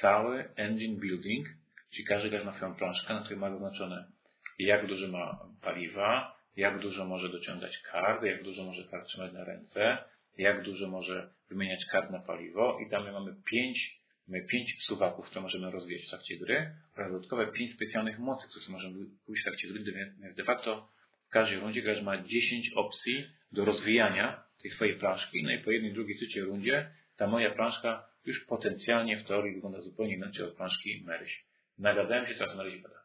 [0.01, 1.47] cały engine building,
[1.93, 4.15] czyli każdy gracz ma swoją planszkę, na której ma zaznaczone
[4.59, 9.45] jak dużo ma paliwa, jak dużo może dociągać kart, jak dużo może kart trzymać na
[9.45, 9.99] ręce,
[10.39, 15.41] jak dużo może wymieniać kart na paliwo i tam mamy pięć, mamy pięć suwaków, które
[15.41, 19.69] możemy rozwijać w trakcie gry oraz dodatkowe pięć specjalnych mocy, które możemy pójść w trakcie
[19.69, 19.95] gry,
[20.37, 20.89] de facto
[21.29, 25.71] w każdej rundzie gracz ma 10 opcji do rozwijania tej swojej planszki, no i po
[25.71, 30.57] jednej, drugiej, trzeciej rundzie ta moja planszka już potencjalnie w teorii wygląda zupełnie inaczej od
[30.57, 31.45] planszki Maryś.
[31.79, 33.05] Nagadałem się, teraz Maryś gada.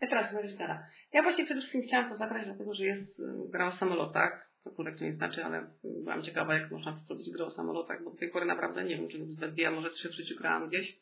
[0.00, 0.86] Ja teraz Maryś gada.
[1.12, 4.51] Ja właśnie przede wszystkim chciałam to zagrać, dlatego że jest y, gra o samolotach.
[4.64, 8.16] Cokolwiek to nie znaczy, ale byłam ciekawa, jak można zrobić grę o samolotach, bo do
[8.16, 10.96] tej pory naprawdę nie wiem, czy zbyt ja może trzy w życiu grałam gdzieś.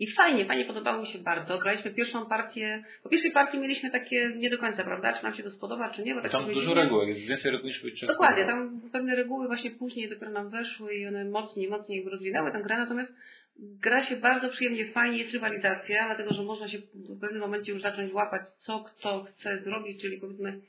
[0.00, 1.58] I fajnie, fajnie podobało mi się bardzo.
[1.58, 2.84] Graliśmy pierwszą partię.
[3.02, 5.12] Po pierwszej partii mieliśmy takie nie do końca, prawda?
[5.12, 6.14] Czy nam się to spodoba, czy nie?
[6.14, 9.70] Bo tak tam dużo reguł, jest więcej reguł niż być Dokładnie, tam pewne reguły właśnie
[9.70, 13.12] później dopiero nam weszły i one mocniej, mocniej rozwinęły tę grę, natomiast
[13.58, 17.82] gra się bardzo przyjemnie, fajnie, jest rywalizacja, dlatego że można się w pewnym momencie już
[17.82, 20.60] zacząć łapać, co kto chce zrobić, czyli powiedzmy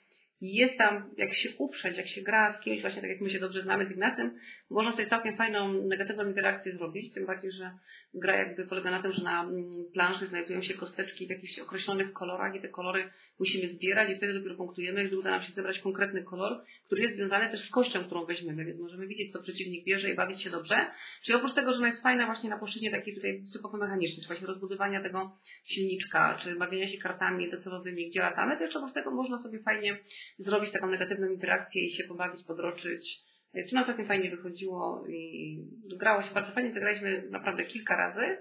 [0.41, 3.39] jest tam, jak się uprzeć, jak się gra z kimś, właśnie tak jak my się
[3.39, 7.71] dobrze znamy z Ignacym, można sobie całkiem fajną, negatywną interakcję zrobić, tym bardziej, że
[8.13, 12.13] gra jakby polega na tym, że na mm, planszy znajdują się kosteczki w jakichś określonych
[12.13, 15.79] kolorach i te kolory musimy zbierać i wtedy dopiero punktujemy, gdy uda nam się zebrać
[15.79, 19.85] konkretny kolor, który jest związany też z kością, którą weźmiemy, więc możemy widzieć, co przeciwnik
[19.85, 20.87] bierze i bawić się dobrze.
[21.25, 24.27] Czyli oprócz tego, że ona jest fajna właśnie na płaszczyźnie takiej tutaj typowo mechanicznej, czy
[24.27, 29.11] właśnie rozbudowania tego silniczka, czy bawienia się kartami docelowymi, gdzie latamy, to jeszcze oprócz tego
[29.11, 29.97] można sobie fajnie
[30.39, 33.28] zrobić taką negatywną interakcję i się pobawić, podroczyć.
[33.53, 35.57] Co nam całkiem fajnie wychodziło i
[35.99, 38.37] grało się bardzo fajnie, zagraliśmy naprawdę kilka razy.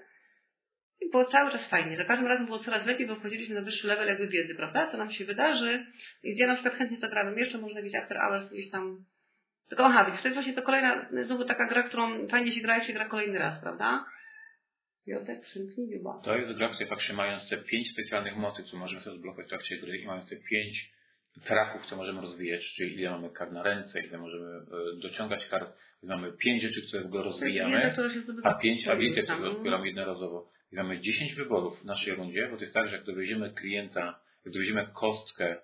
[1.01, 1.97] I było cały czas fajnie.
[1.97, 4.91] Za każdym razem było coraz lepiej, bo wchodziliśmy na wyższy level jakby wiedzy, prawda?
[4.91, 5.87] Co nam się wydarzy.
[6.23, 9.05] I ja na przykład chętnie zagrałem jeszcze, można jakieś after hours gdzieś tam.
[9.69, 12.75] Tylko aha, widzisz, to jest właśnie to kolejna, znowu taka gra, którą fajnie się gra,
[12.75, 14.05] jak się gra kolejny raz, prawda?
[15.43, 16.21] Przymknij dziuba.
[16.25, 19.47] To jest gra w tej fakcie mając te pięć specjalnych mocy, które możemy sobie odblokować
[19.47, 20.91] w trakcie gry i mając te pięć
[21.45, 25.79] traków, co możemy rozwijać, czyli ile mamy kart na ręce, ile możemy e, dociągać kart,
[26.03, 27.95] mamy pięć rzeczy, które go rozwijamy,
[28.43, 30.51] a pięć ability, które odbieramy jednorazowo.
[30.73, 34.21] I mamy 10 wyborów w naszej rundzie, bo to jest tak, że jak dowieziemy klienta,
[34.45, 35.57] jak dowieziemy kostkę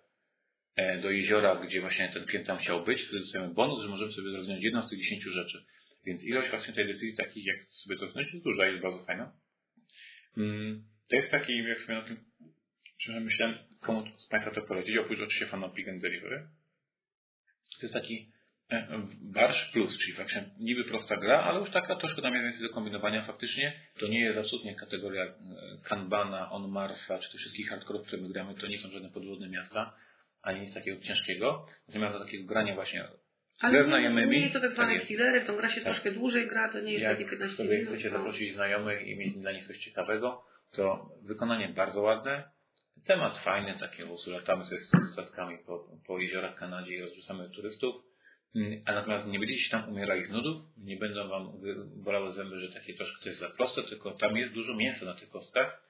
[0.77, 4.13] e, do jeziora, gdzie właśnie ten klient tam chciał być, wtedy dostajemy bonus, że możemy
[4.13, 5.65] sobie rozwiązać jedną z tych 10 rzeczy.
[6.07, 9.33] Więc ilość właśnie tej decyzji takich, jak sobie to znać, jest duża, jest bardzo fajna.
[10.37, 12.17] Mm, to jest taki, jak sobie na tym
[13.09, 16.47] myślałem, komu z Państwa to polecić, oprócz oczywiście fanom Pick and Delivery.
[17.81, 18.33] To jest taki
[18.71, 18.87] e,
[19.23, 22.75] Barsz Plus, czyli faktycznie niby prosta gra, ale już taka troszkę tam jest więcej do
[22.75, 23.25] kombinowania.
[23.27, 25.35] Faktycznie to nie jest absolutnie kategoria e,
[25.85, 29.49] Kanbana, On Marsa, czy tych wszystkich hardkorów, które my gramy, to nie są żadne podwodne
[29.49, 29.95] miasta,
[30.43, 31.67] ani nic takiego ciężkiego.
[31.89, 33.05] Natomiast do takiego grania właśnie
[33.61, 35.85] ale nie, nie, nie jest to tak zwane tak killery, w tą gra się tak.
[35.85, 37.95] troszkę dłużej gra, to nie jest Jak takie 15 sobie minut.
[37.95, 42.45] chcecie zaprosić znajomych i mieć dla nich coś ciekawego, to wykonanie bardzo ładne,
[43.07, 47.95] Temat fajny, takie latamy sobie z statkami po, po jeziorach Kanadzie i rozrzucamy turystów,
[48.57, 51.53] mm, a natomiast nie będziecie tam umierali z nudów, nie będą wam
[52.05, 55.15] bolały zęby, że takie troszkę to jest za proste, tylko tam jest dużo mięsa na
[55.15, 55.85] tych kostkach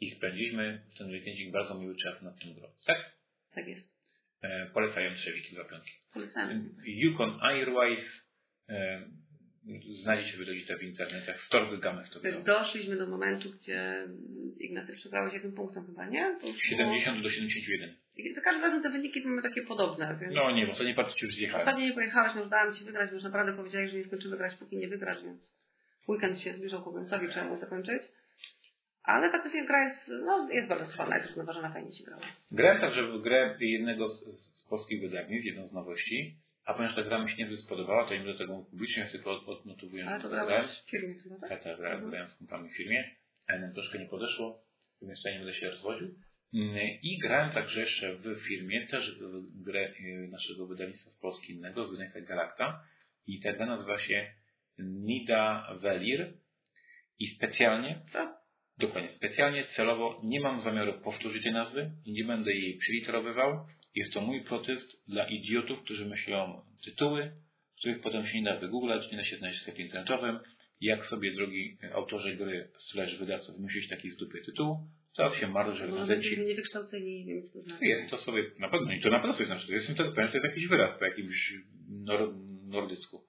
[0.00, 2.68] i spędziliśmy w ten weekendzik bardzo miły czas nad tym grą.
[2.86, 3.12] Tak?
[3.54, 3.88] Tak jest.
[4.42, 5.92] E, polecają trzewiki dwa piątki.
[6.14, 6.68] Polecam.
[6.84, 8.04] Yukon Airways
[8.68, 9.02] e,
[10.02, 12.42] znajdziecie wydobyte w internetach, w Torby Gamę to było.
[12.42, 14.06] Doszliśmy do momentu, gdzie
[14.60, 16.38] Ignacy przegrałeś jednym punktem chyba, nie?
[16.68, 17.94] 70 do 71.
[18.16, 20.18] I za każdym razem te wyniki mamy takie podobne.
[20.20, 20.34] Więc...
[20.34, 21.66] No nie, w ostatniej partii już zjechałem.
[21.66, 24.56] Ostatnio nie pojechałeś, no dałem Ci wygrać, bo już naprawdę powiedziałeś, że nie skończymy grać,
[24.58, 25.54] póki nie wygrasz, więc
[26.08, 28.02] weekend się zbliżał ku końcowi, trzeba było zakończyć.
[29.02, 32.22] Ale faktycznie gra jest, no, jest bardzo trwała, jest na fajnie się grała.
[32.50, 34.24] Grałem także w grę jednego z,
[34.58, 38.14] z polskich wydawnictw, jedną z nowości, a ponieważ ta gra mi się niezbyt spodobała, to
[38.14, 40.06] im do tego publicznie tylko odnotowuję.
[40.06, 41.48] Ale to grałeś w firmie tak?
[41.48, 42.30] Tak, tak, grałem, mhm.
[42.30, 43.10] z kumpami w firmie.
[43.46, 44.62] A troszkę nie podeszło,
[45.02, 46.14] więc nie będę się rozwodził.
[46.54, 51.52] Mm, I grałem także jeszcze w firmie, też w grę y, naszego wydawnictwa z Polski
[51.52, 52.84] innego, z wydawnictwa Galacta.
[53.26, 54.32] I ta gra nazywa się
[54.78, 56.32] Nida Velir.
[57.18, 58.36] I specjalnie, tak,
[58.78, 64.12] dokładnie, specjalnie, celowo nie mam zamiaru powtórzyć tej nazwy i nie będę jej przyliterowywał jest
[64.12, 67.32] to mój protest dla idiotów, którzy myślą tytuły,
[67.78, 70.38] których potem się nie da wygooglać, nie da się znaleźć w sklepie internetowym.
[70.80, 74.76] Jak sobie, drogi autorze gry slash wydawca, wymyślić taki z dupy tytuł,
[75.12, 76.28] Coraz się martw, że recenzenci...
[76.28, 77.86] będziemy niewykształceni, więc to znaczy.
[77.86, 80.36] Jest to sobie na pewno, i to na pewno sobie znaczy, jestem tego pewien, to
[80.36, 81.52] jest jakiś wyraz po jakimś
[81.88, 82.34] nor,
[82.66, 83.20] nordycku.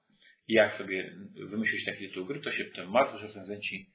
[0.47, 3.85] Jak sobie wymyślić taki tytuł gry, to się potem martw, że recenzenci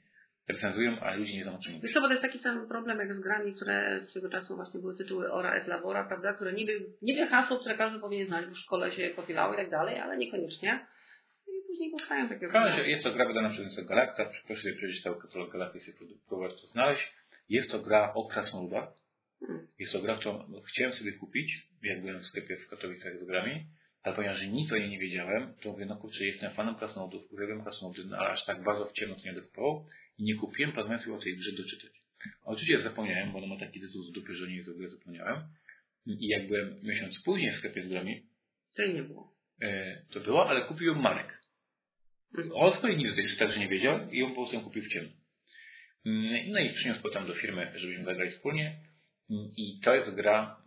[0.48, 1.92] recenzują, a ludzie nie wiedzą o czym mówić.
[1.92, 5.54] to jest taki sam problem jak z grami, które swego czasu właśnie były tytuły Ora
[5.54, 9.11] et Labora, prawda, które niby, niby hasło, które każdy powinien znać, bo w szkole się
[9.16, 10.87] powielały i tak dalej, ale niekoniecznie.
[11.48, 12.88] I później powstają takie gry.
[12.88, 16.61] jest to gra wydana przez Galacta, proszę sobie przejrzeć cały katalog Galakty i sobie próbować
[16.61, 17.12] to znaleźć.
[17.48, 18.88] Jest to gra o krasnoludach.
[19.40, 19.66] Hmm.
[19.78, 23.66] Jest to gra, którą chciałem sobie kupić, jak byłem w sklepie w Katowicach z grami,
[24.02, 27.62] ale ponieważ nic o niej nie wiedziałem, to mówię, no kurczę, jestem fanem krasnoludów, uwielbiam
[27.62, 29.87] krasnoludy, no ale aż tak bardzo w ciemno to nie dokopało
[30.18, 31.90] i nie kupiłem, planując sobie o tej grze doczytać.
[32.44, 35.42] Oczywiście zapomniałem, bo ona ma taki tytuł z dupy, że nie w ogóle zapomniałem.
[36.07, 38.22] I jak byłem miesiąc później w sklepie z grami,
[38.76, 39.33] To nie było.
[39.62, 41.40] e, to było, ale kupił ją Marek.
[42.52, 45.11] O swojej nic tej także nie wiedział i ją po prostu ją kupił w ciemno.
[46.07, 48.81] Mm, No i przyniósł potem do firmy, żebyśmy zagrali wspólnie.
[49.31, 50.62] Mm, I to jest gra,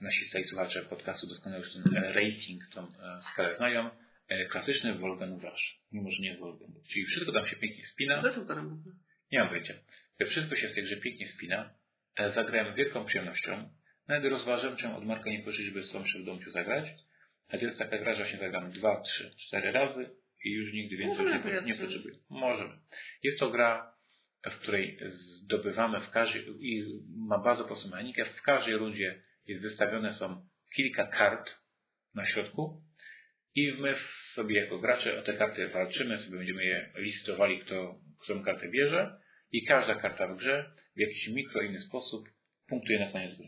[0.00, 3.90] nasi stali słuchacze podcastu doskonale już ten e, rating, tą e, skalę znają,
[4.28, 6.72] e, klasyczny Wolganówacz, mimo że nie jest Wolgan.
[6.92, 8.22] Czyli wszystko tam się pięknie spina.
[8.24, 8.84] Jest autorem.
[9.32, 9.74] Nie mam pojęcia.
[10.30, 11.74] Wszystko się w tej grze pięknie spina.
[12.16, 13.70] E, Zagrałem wielką przyjemnością.
[14.08, 16.86] Nawet rozważam, czy od Marka nie pożyczyć, z Tomszem w domciu zagrać.
[17.48, 20.10] A to jest taka gra, że właśnie zagram dwa, trzy, cztery razy
[20.44, 22.14] i już nigdy więcej Możemy nie, nie potrzebuję.
[22.30, 22.74] Możemy.
[23.22, 23.94] Jest to gra,
[24.44, 24.98] w której
[25.42, 26.84] zdobywamy w każdej, i
[27.28, 28.24] ma bardzo prostą mechanikę.
[28.24, 31.50] W każdej rundzie jest wystawione są kilka kart
[32.14, 32.83] na środku
[33.54, 33.94] i my
[34.34, 39.20] sobie jako gracze o te karty walczymy, sobie będziemy je listowali, kto którą kartę bierze
[39.52, 42.28] i każda karta w grze w jakiś mikro inny sposób
[42.68, 43.46] punktuje na koniec gry.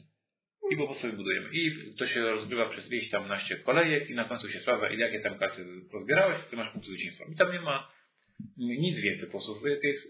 [0.70, 1.48] I po prostu budujemy.
[1.52, 5.20] I to się rozgrywa przez ileś tam naście kolejek i na końcu się sprawdza, jakie
[5.20, 7.24] tam karty pozbierałeś, to masz punkt zwycięstwa.
[7.32, 7.92] I tam nie ma
[8.56, 9.26] nic więcej.
[9.26, 10.06] Po prostu jest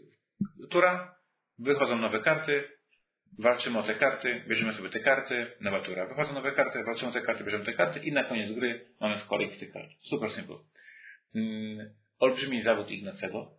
[0.70, 1.16] tura,
[1.58, 2.64] wychodzą nowe karty,
[3.38, 6.06] walczymy o te karty, bierzemy sobie te karty, nowa tura.
[6.06, 9.18] Wychodzą nowe karty, walczymy o te karty, bierzemy te karty i na koniec gry mamy
[9.18, 9.90] w kolejce tych kart.
[10.10, 10.56] Super simple.
[11.34, 13.50] Mm, olbrzymi zawód Ignacego.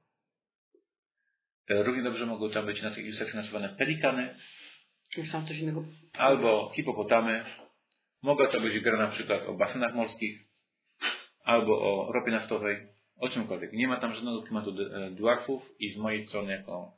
[1.70, 4.36] E, Równie dobrze mogą tam być na tej ilustracji nazywane pelikany
[5.18, 5.84] Myślałam coś innego.
[6.14, 7.46] albo hipopotamy.
[8.24, 10.40] Mogła to być gra na przykład o basenach morskich
[11.44, 12.78] albo o ropie naftowej,
[13.20, 13.74] o czymkolwiek.
[13.74, 16.92] Nie ma tam żadnego klimatu d- e, dwarfów i z mojej strony jako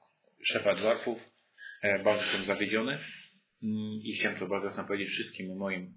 [0.54, 1.20] szefa dwarfów
[2.04, 3.00] bardzo jestem zawiedziony
[3.64, 5.94] Mm, i chciałem to bardzo jasno powiedzieć wszystkim moim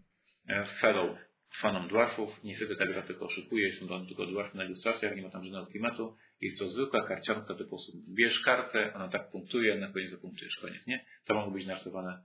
[0.48, 1.18] e, fellow
[1.60, 2.44] fanom dwarfów.
[2.44, 5.66] Niestety ta gra tylko oszukuje, są to tylko dwarfy na ilustracjach, nie ma tam żadnego
[5.66, 6.16] klimatu.
[6.40, 7.78] Jest to zwykła karcianka typu
[8.14, 11.04] bierz kartę, ona tak punktuje, na koniec zapunktujesz, koniec, nie?
[11.24, 12.22] To mogą być narysowane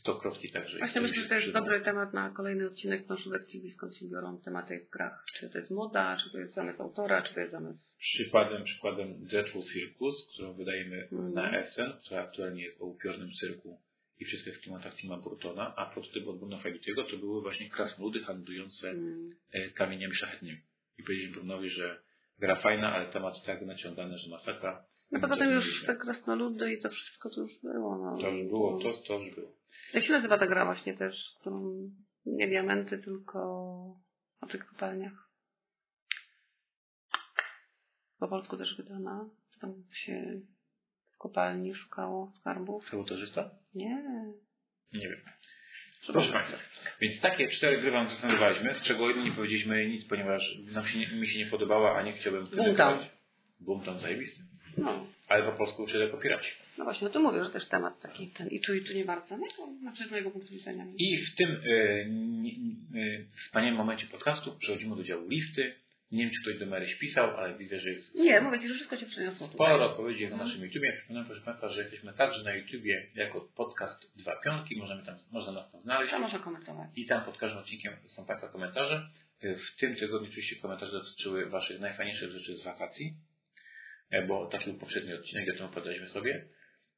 [0.00, 0.78] stokrotki także.
[0.78, 4.38] Właśnie myślę, że to jest dobry temat na kolejny odcinek naszych TV, skąd się biorą
[4.44, 5.24] tematy w grach.
[5.40, 7.78] Czy to jest moda, czy to jest zamysł autora, czy to jest zamysł...
[7.98, 11.32] Przykładem, przykładem Dreadful Circus, którą wydajemy Mhm.
[11.34, 13.78] na Essen, która aktualnie jest o upiornym cyrku
[14.20, 17.70] i wszystko jest w klimatach Tima Burtona, a prototyp od Bruna Fabitiego to były właśnie
[17.70, 19.30] krasnoludy handlujące Mm.
[19.74, 20.58] kamieniami szlachetnymi.
[20.98, 22.00] I powiedzieliśmy Brunowi, że
[22.38, 24.84] gra fajna, ale temat tak naciągany, że masakra.
[25.12, 27.98] No tym już te krasnoludy i to wszystko to już było.
[27.98, 28.18] No.
[28.22, 29.52] To już było, to, to już było.
[29.94, 31.14] Jak się nazywa ta gra właśnie też,
[32.26, 33.38] nie diamenty, tylko
[34.40, 35.30] o tych kopalniach?
[38.18, 39.30] Po polsku też wydana.
[39.60, 40.40] Tam się
[41.14, 42.88] w kopalni szukało skarbów?
[42.90, 43.50] Sabotażysta?
[43.74, 44.02] Nie.
[44.92, 45.20] Nie wiem.
[46.06, 46.58] Proszę Państwa,
[47.00, 50.86] więc takie cztery gry Wam zastanowaliśmy, z czego o jednej nie powiedzieliśmy nic, ponieważ nam
[50.86, 53.06] się nie, mi się nie podobała, a nie chciałbym Boomtown.
[53.60, 54.42] Boomtown zajebisty.
[54.78, 55.06] No.
[55.28, 56.48] Ale po polsku uczy jako piraci.
[56.78, 59.04] No właśnie, no to mówię, że też temat taki ten i tu i tu nie
[59.04, 59.48] bardzo, nie?
[59.56, 60.84] To znaczy z mojego punktu widzenia.
[60.98, 62.52] I w tym e, nie-
[63.02, 65.74] e, wspaniałym momencie podcastu przechodzimy do działu listy.
[66.12, 68.74] Nie wiem, czy ktoś do Maryś pisał, ale widzę, że jest Nie, mówię Ci, że
[68.74, 69.54] wszystko się przeniosło tutaj.
[69.54, 70.92] sporo odpowiedzi jest na naszym YouTubie.
[70.92, 74.76] Przypominam, proszę Państwa, że jesteśmy także na YouTubie jako podcast Dwa Pionki.
[74.78, 76.10] Możemy tam, można nas tam znaleźć.
[76.12, 76.88] To można komentować.
[76.96, 79.08] I tam pod każdym odcinkiem są Państwa komentarze.
[79.42, 83.14] W tym tygodniu oczywiście komentarze dotyczyły Waszych najfajniejszych rzeczy z wakacji,
[84.10, 86.44] e, bo taki był poprzedni odcinek, o tym opowiadaliśmy sobie.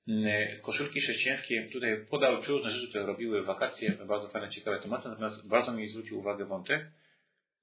[0.09, 5.49] Mm, Koszulki chrześcijańskie tutaj podały przeróżne rzeczy, które robiły wakacje, bardzo fajne, ciekawe tematy, natomiast
[5.49, 6.91] bardzo mi zwrócił uwagę wątek,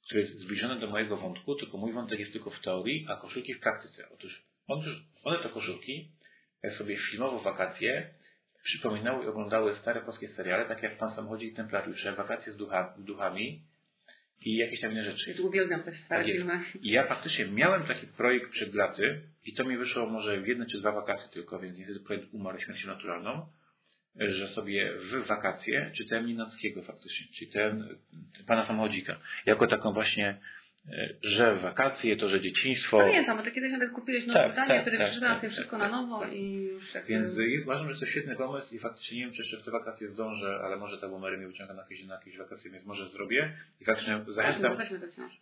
[0.06, 3.54] który jest zbliżony do mojego wątku, tylko mój wątek jest tylko w teorii, a koszulki
[3.54, 4.10] w praktyce.
[4.10, 4.44] Otóż
[5.24, 6.12] one to koszulki
[6.64, 8.14] jak sobie filmowo wakacje
[8.64, 12.58] przypominały i oglądały stare polskie seriale, tak jak Pan Samochodzi i Templariusze, Wakacje z
[12.98, 13.64] duchami
[14.46, 15.36] i jakieś tam inne rzeczy.
[15.38, 16.64] Ja uwielbiam te stare Tak filmy.
[16.82, 20.66] I ja faktycznie miałem taki projekt przed laty i to mi wyszło może w jedne
[20.66, 23.48] czy dwa wakacje tylko, więc niestety projekt umarł śmiercią naturalną,
[24.16, 27.98] że sobie w wakacje czytałem Ninockiego faktycznie, czyli ten
[28.48, 30.38] Pana Samochodzika, jako taką właśnie
[31.22, 32.98] że wakacje, to, że dzieciństwo.
[32.98, 35.52] Pamiętam, bo ty kiedyś nawet kupiłeś nowe Tak, wydanie, tak, wtedy tak, przeczytałam tak, tak,
[35.52, 36.34] wszystko tak, na nowo tak.
[36.34, 37.10] i już jakby...
[37.10, 39.64] Więc y, uważam, że jest to świetny pomysł i faktycznie nie wiem, czy jeszcze w
[39.64, 42.86] te wakacje zdążę, ale może ta Mary mnie wyciąga na jakieś, na jakieś wakacje, więc
[42.86, 43.54] może zrobię.
[43.82, 44.78] I faktycznie zachęcam,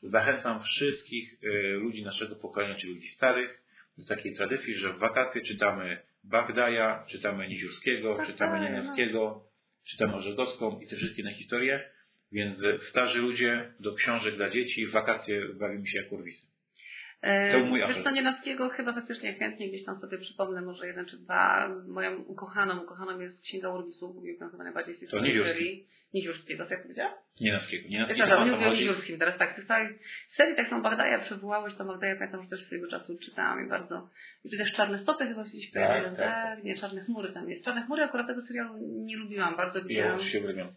[0.03, 3.63] zachęcam wszystkich y, ludzi naszego pokolenia, czy ludzi starych,
[3.97, 9.43] do takiej tradycji, że w wakacje czytamy Bagdaja, czytamy Niziurskiego, Tak, czytamy tak, Niemieckiego,
[9.89, 11.89] czytamy Orzegowską i te wszystkie inne historie.
[12.33, 12.57] Więc
[12.89, 16.47] starzy ludzie do książek dla dzieci w wakacje bawimy się jak urwisy.
[18.03, 21.69] Co, Nienackiego chyba faktycznie chętnie gdzieś tam sobie przypomnę, może jeden czy dwa.
[21.87, 25.53] Moją ukochaną, ukochaną jest Księga Urwisów, mówiłam chyba najbardziej z To Niziurski.
[25.53, 25.87] serii.
[26.13, 27.13] Niziurskiego, co jak powiedziałam?
[27.41, 27.77] Nienacki
[28.13, 28.73] Przepraszam, to nie o.
[28.73, 29.87] Niziurskim, teraz tak, z całej
[30.37, 34.09] serii tak są Bagdaja przywołałeś, to Bagdaja pamiętam, że też swojego czasu czytałam i bardzo...
[34.43, 37.49] I też Czarne Stopy chyba się gdzieś Tak, pojawiają, tak, tak, nie, Czarne Chmury tam
[37.49, 37.65] jest.
[37.65, 38.73] Czarne Chmury akurat tego serialu
[39.05, 40.19] nie lubiłam, bardzo Ja widziałam.
[40.19, 40.67] już się uwielbiam.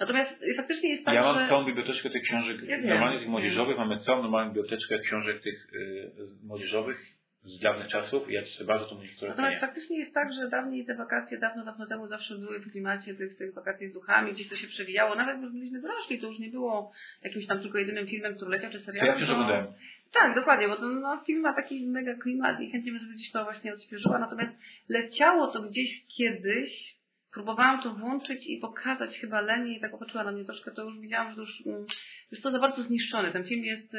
[0.00, 1.48] Natomiast faktycznie jest tak, ja mam że...
[1.48, 5.74] całą biblioteczkę tych książek Ja wiem, normalnych, tych młodzieżowych, mamy całą normalną biblioteczkę książek tych
[5.74, 6.10] y,
[6.42, 6.98] młodzieżowych
[7.44, 10.86] z dawnych czasów i ja sobie bardzo tą historię Natomiast faktycznie jest tak, że dawniej
[10.86, 14.48] te wakacje, dawno, dawno temu zawsze były w klimacie tych, tych wakacji z duchami, gdzieś
[14.48, 18.06] to się przewijało, nawet jak byliśmy dorośli, to już nie było jakimś tam tylko jedynym
[18.06, 19.14] filmem, który leciał, czy To serialem.
[19.14, 19.66] ja też oglądałem.
[20.12, 23.30] Tak, dokładnie, bo to no, film ma taki mega klimat i chętnie bym sobie gdzieś
[23.30, 24.52] to właśnie odświeżyła, natomiast
[24.88, 26.93] leciało to gdzieś kiedyś,
[27.34, 31.00] próbowałam to włączyć i pokazać chyba Leni i tak popatrzyła na mnie troszkę, to już
[31.00, 31.84] widziałam, że to już mm,
[32.32, 33.32] jest to za bardzo zniszczone.
[33.32, 33.98] Ten film jest, y,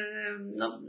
[0.56, 0.82] no,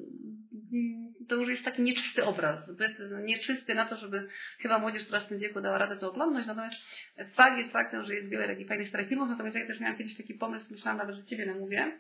[1.28, 2.92] to już jest taki nieczysty obraz, zbyt
[3.24, 4.28] nieczysty na to, żeby
[4.60, 6.76] chyba młodzież, która w tym wieku dała radę to oglądać, natomiast
[7.34, 10.16] fakt jest faktem, że jest wiele takich fajnych starych filmów, natomiast ja też miałam kiedyś
[10.16, 11.92] taki pomysł, myślałam nawet, że Ciebie namówię.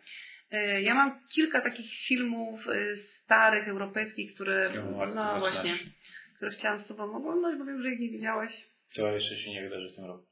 [0.54, 5.38] Y, Ja mam kilka takich filmów y, starych, europejskich, które, no zaczynać.
[5.40, 5.78] właśnie,
[6.36, 8.52] które chciałam z Tobą oglądać, bo wiem, że ich nie widziałeś.
[8.96, 10.24] To jeszcze się nie wydarzy w tym roku.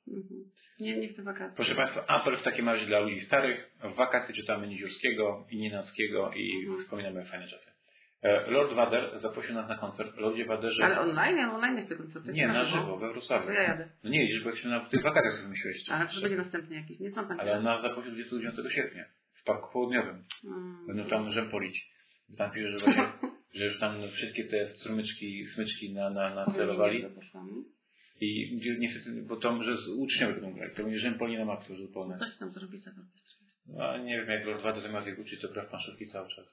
[0.84, 1.56] Nie, nie w tym wakacje.
[1.56, 3.70] Proszę Państwa, apel w takim razie dla ludzi starych.
[3.82, 6.82] W wakacje czytamy Niziurskiego i Nienackiego i Mhm.
[6.84, 7.70] wspominamy fajne czasy.
[8.22, 10.16] E, Lord Wader zaprosił nas na koncert.
[10.16, 10.84] Lordzie Waderze...
[10.84, 11.36] Ale online?
[11.36, 12.32] Ja online chcę koncerty.
[12.32, 13.46] Nie, na żywo, we Wrocławiu.
[13.46, 13.88] To ja jadę.
[14.04, 15.76] No nie jedziesz, bo jak się na w tych wakacjach sobie wymyśliłeś.
[15.90, 17.10] Ale to będzie następny jakiś, nie?
[17.10, 20.24] Co tam Ale on nas zaprosił 29 sierpnia w Parku Południowym.
[20.44, 20.86] Mm.
[20.86, 21.94] Będą tam rzępolić.
[22.38, 23.04] Tam pisze, że właśnie,
[23.54, 27.04] że już tam wszystkie te strumyczki, smyczki na, na, nacelowali.
[28.20, 30.72] I niestety, bo tam, że z uczniowie będą grać.
[30.76, 32.14] To będzie rzępoli na maksu zupełnie.
[32.18, 32.90] Coś tam to orkiestrze.
[33.66, 36.46] No, nie wiem, jak Lord Wady zamiast ich uczyć, to gra w planszówki cały czas.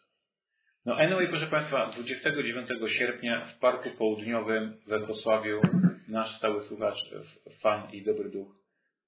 [0.86, 5.62] No anyway, proszę Państwa, 29 sierpnia w Parku Południowym we Wrocławiu
[6.08, 8.56] nasz stały słuchacz, f- fan i dobry duch,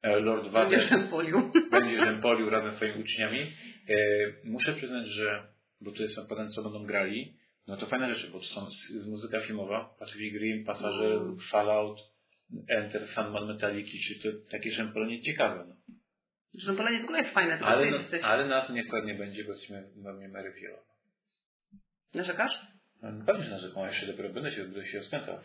[0.02, 1.52] e, Lord Wader Będziesz polił.
[1.72, 3.40] będzie rzępolił razem z swoimi uczniami.
[3.40, 3.96] E,
[4.44, 5.48] muszę przyznać, że,
[5.82, 7.34] bo tu jest potem co będą grali,
[7.68, 8.68] no to fajne rzeczy, bo to są
[9.10, 11.38] muzyka filmowa, Pacific Rim, Passager, Mm.
[11.52, 12.00] Fallout,
[12.70, 15.66] Enter, Sandman Metaliki, czy to takie rzępolenie ciekawe.
[15.68, 15.76] No.
[16.60, 18.24] Rzępolenie w ogóle jest fajne, tylko Ale, no, jesteś.
[18.24, 20.78] ale nas nie, nie będzie, bo jesteśmy mamy Mary Fiela.
[22.14, 22.52] Narzekasz?
[23.02, 25.40] No, Pewnie, że narzekam, jeszcze dopiero będę się, będę się rozkręcał.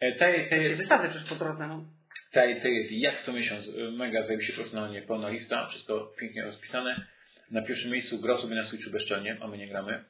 [0.00, 1.84] E, Te, te, Ja wysadzę przecież po drodze, no.
[2.32, 7.06] te, te jest jak co miesiąc e, mega zajebiście profesjonalnie pełna lista, wszystko pięknie rozpisane.
[7.50, 10.04] Na pierwszym miejscu gra sobie na Switchu bezczelnie, a my nie gramy.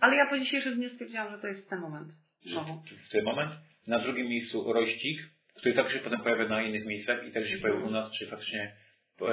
[0.00, 2.12] Ale ja po dzisiejszym dniu stwierdziłam, że to jest ten moment.
[2.46, 2.82] Znowu.
[3.06, 3.52] w ten moment.
[3.86, 5.18] Na drugim miejscu Rościk,
[5.58, 8.30] który także się potem pojawia na innych miejscach i także się pojawił u nas, czyli
[8.30, 8.76] faktycznie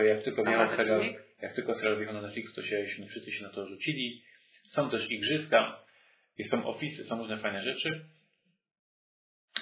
[0.05, 1.01] jak tylko Aha, serial,
[1.41, 4.23] jak tylko serial wjechał na Netflix, to się, wszyscy się na to rzucili.
[4.67, 5.79] Są też igrzyska,
[6.49, 8.05] są ofisy, są różne fajne rzeczy.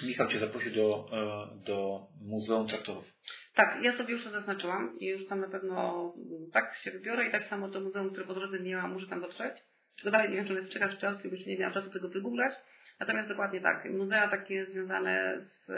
[0.02, 3.04] Michał Cię zaprosił do, e, do Muzeum Traktorów.
[3.54, 7.28] Tak, ja sobie już to zaznaczyłam i już tam na pewno mm, tak się wybiorę
[7.28, 9.54] i tak samo do muzeum, które po drodze nie mam, muszę tam dotrzeć.
[9.96, 11.74] Tylko dalej nie wiem, czy on jest w Czechach, czy Austrii, bo jeszcze nie miałam
[11.74, 12.52] czasu tego wygooglać.
[13.00, 15.70] Natomiast dokładnie tak, muzea takie związane z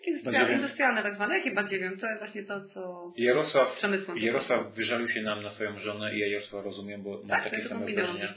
[0.00, 0.60] e, takie industria- Badziewiem.
[0.60, 4.18] industrialne tak zwane, jakie badziewiem, to jest właśnie to, co Jarosław, przemysłem.
[4.18, 7.68] Jarosław wyżalił się nam na swoją żonę i ja Jarosław rozumiem, bo ma Tak, takie
[7.68, 8.34] same wrażenia.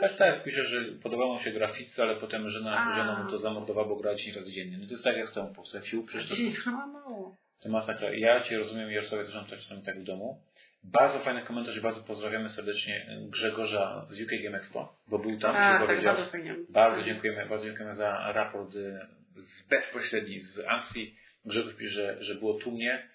[0.00, 2.96] Tak, tak, pisze, że podobało mu się grafice, ale potem żona, A.
[2.96, 4.78] żona mu to zamordowała, bo grała 10 razy dziennie.
[4.80, 5.62] No to jest tak jak z tą po
[6.06, 6.28] przecież
[6.64, 7.36] to, ma mało.
[7.62, 8.12] to masakra.
[8.12, 10.38] Ja Cię rozumiem, Jarosławie, też mam tak czasami tak w domu.
[10.84, 15.56] Bardzo fajny komentarz i bardzo pozdrawiamy serdecznie Grzegorza z UK Game Expo, bo był tam,
[15.56, 16.16] A, się tak, powiedział.
[16.16, 16.30] bardzo.
[16.68, 18.98] Bardzo dziękujemy, bardzo dziękujemy za raport y,
[19.42, 21.14] z bezpośredni z Anglii.
[21.44, 23.08] Grzegorz pisze, że, że było tłumnie.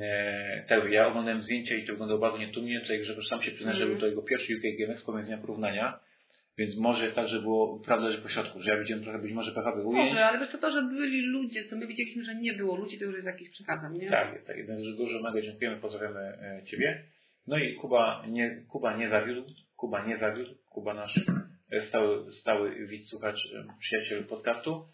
[0.00, 2.80] E, Tak, ja oglądałem zdjęcia i to wyglądało bardzo nietłumnie.
[2.80, 3.90] Tutaj Grzegorz sam się przyzna, że Mhm.
[3.90, 6.00] był to jego pierwszy UK Game Expo, więc nie ma porównania.
[6.58, 9.32] Więc może jest tak, że było prawda, że po środku, że ja widziałem trochę być
[9.32, 10.08] może PHP ujęć.
[10.10, 12.98] Może, ale wiesz co, to, że byli ludzie, co my widzieliśmy, że nie było ludzi,
[12.98, 14.10] to już jest jakiś przekazem, nie?
[14.10, 14.56] Tak, tak.
[14.66, 17.02] Więc Grzegorzu mega dziękujemy, pozdrawiamy e, Ciebie.
[17.46, 19.44] No i Kuba nie, Kuba nie zawiódł,
[19.76, 21.20] Kuba nie zawiódł, Kuba nasz
[21.72, 24.86] e, stały, stały widz, słuchacz, e, przyjaciel podcastu.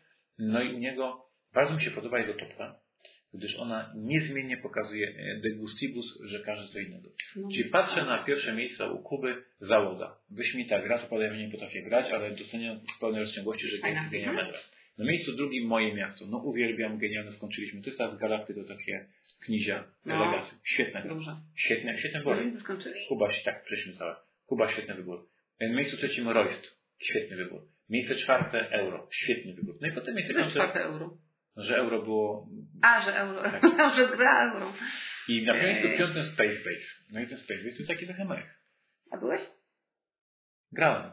[0.46, 1.24] No i u niego
[1.54, 2.80] bardzo mi się podoba jego topka.
[3.34, 7.08] gdyż ona niezmiennie pokazuje e, de gustibus, że każdy co innego.
[7.36, 7.48] No.
[7.54, 10.16] Czyli patrzę na pierwsze miejsce u Kuby, załoga.
[10.30, 13.78] Wyśmienita gra, co ja nie potrafię grać, ale doceniam w pełnej rozciągłości, że
[14.10, 14.58] genialna gra.
[14.98, 16.24] Na miejscu drugim moje miasto.
[16.26, 17.80] No uwielbiam, genialne skończyliśmy.
[17.82, 19.06] To jest teraz Galakty, to takie
[19.44, 20.24] knizia, No.
[20.32, 20.54] Legacy.
[20.64, 21.04] Świetne.
[21.08, 21.36] Dobrze.
[21.56, 22.60] Świetne, świetne Bo wybory.
[22.60, 22.94] skończyli?
[23.08, 24.16] Kuba tak przeszliśmy całe.
[24.46, 25.28] Kuba świetny wybór.
[25.60, 26.62] Na miejscu trzecim Royst.
[27.02, 27.62] Świetny wybór.
[27.88, 29.08] Miejsce czwarte euro.
[29.12, 29.74] Świetny wybór.
[29.80, 31.18] No i potem miejsce jest piąte, czwarte euro.
[31.56, 32.48] że euro było
[32.82, 33.42] A, że euro.
[33.42, 33.96] Tak.
[33.96, 34.72] że gra euro.
[35.28, 35.98] i na miejscu Eee.
[35.98, 36.86] piątym Space Base.
[37.12, 38.58] No i ten Space Base to taki trochę mech.
[39.12, 39.40] A byłeś?
[40.72, 41.10] Grałem.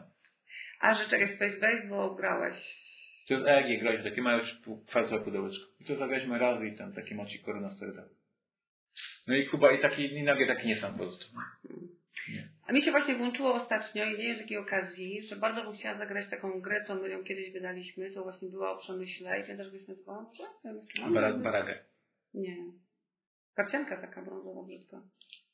[0.80, 2.80] A, że czekaj, Space Base, bo grałeś.
[3.28, 4.42] To jest EG, graliśmy takie małe
[4.88, 5.64] kwarcowe pudełeczko.
[5.80, 8.04] I to zagraliśmy raz i tam taki macie korona stary tak.
[9.26, 11.28] No i Kuba i taki, i nagle taki nie sam pozostał.
[12.66, 15.72] A mi się właśnie włączyło ostatnio i nie wiem z jakiej okazji, że bardzo bym
[15.72, 18.10] chciała zagrać taką grę, co my ją kiedyś wydaliśmy.
[18.10, 19.40] To właśnie była o przemyśle.
[19.40, 20.22] I pamiętasz, jak się nazywała?
[20.22, 20.44] Może?
[21.42, 21.78] Baragę.
[22.34, 22.56] Nie.
[23.54, 25.02] Karcianka taka brązowa brzydka.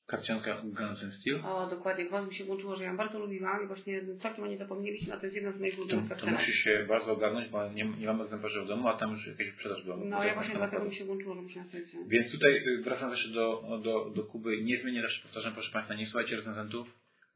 [0.06, 1.40] Karcianka Guns and Steel.
[1.44, 2.04] O, dokładnie.
[2.04, 5.14] Bardzo mi się włączyło, że ja ją bardzo lubiłam i właśnie całkiem o niej zapomnieliśmy,
[5.14, 6.40] a to jest jedna z moich To, ulubionych to karcianek.
[6.40, 9.54] musisz się bardzo ogarnąć, bo nie, nie mamy egzemplarzy w domu, a tam już jakaś
[9.54, 9.96] sprzedaż była.
[9.96, 12.08] No ja właśnie dlatego mi się włączyło, że muszę na sobie wziąć.
[12.08, 16.06] Więc tutaj y, wracając jeszcze do, do, do Kuby, niezmiennie też powtarzam, proszę Państwa, nie
[16.06, 16.86] słuchajcie recenzentów,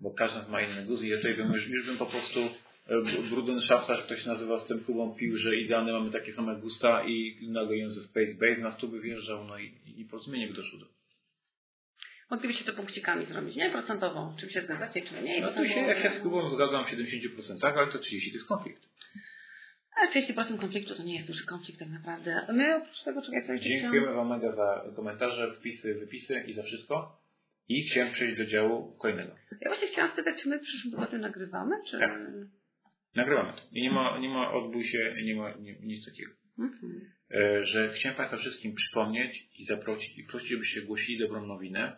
[0.00, 2.40] bo każdy z ma inny guz i ja tutaj bym już, już bym po prostu
[2.88, 6.56] e, Bruden Szafta, że ktoś nazywa z tym Kubą pił, że idealne mamy takie same
[6.56, 10.54] gusta i nagle ją ze Space Base na by wjeżdżał, no i, i porozumienie by
[10.54, 10.99] doszło do.
[12.30, 13.70] Moglibyście to punkcikami zrobić, nie?
[13.70, 14.34] Procentowo.
[14.40, 15.40] Czy się zgadzacie, czy nie?
[15.40, 18.48] No tu się, jak się z Kubą zgadzam w 70%, ale to 30% to jest
[18.48, 18.82] konflikt.
[19.96, 22.46] A 30% konfliktu to nie jest duży konflikt tak naprawdę.
[22.52, 23.80] My oprócz tego, czego ja jeszcze chciałam...
[23.80, 27.20] Dziękujemy Wam mega za komentarze, wpisy, wypisy i za wszystko.
[27.68, 29.32] I chciałem przejść do działu kolejnego.
[29.60, 31.98] Ja właśnie chciałam spytać, czy my w przyszłym tygodniu nagrywamy, czy...
[31.98, 32.20] Tak.
[33.14, 33.62] Nagrywamy to.
[33.72, 36.32] I nie ma, nie ma odbój się, nie ma nie, nic takiego.
[36.58, 37.00] Mhm.
[37.30, 41.96] E, że chciałem Państwa wszystkim przypomnieć i zaprosić, i prosić, żebyście głosili dobrą nowinę,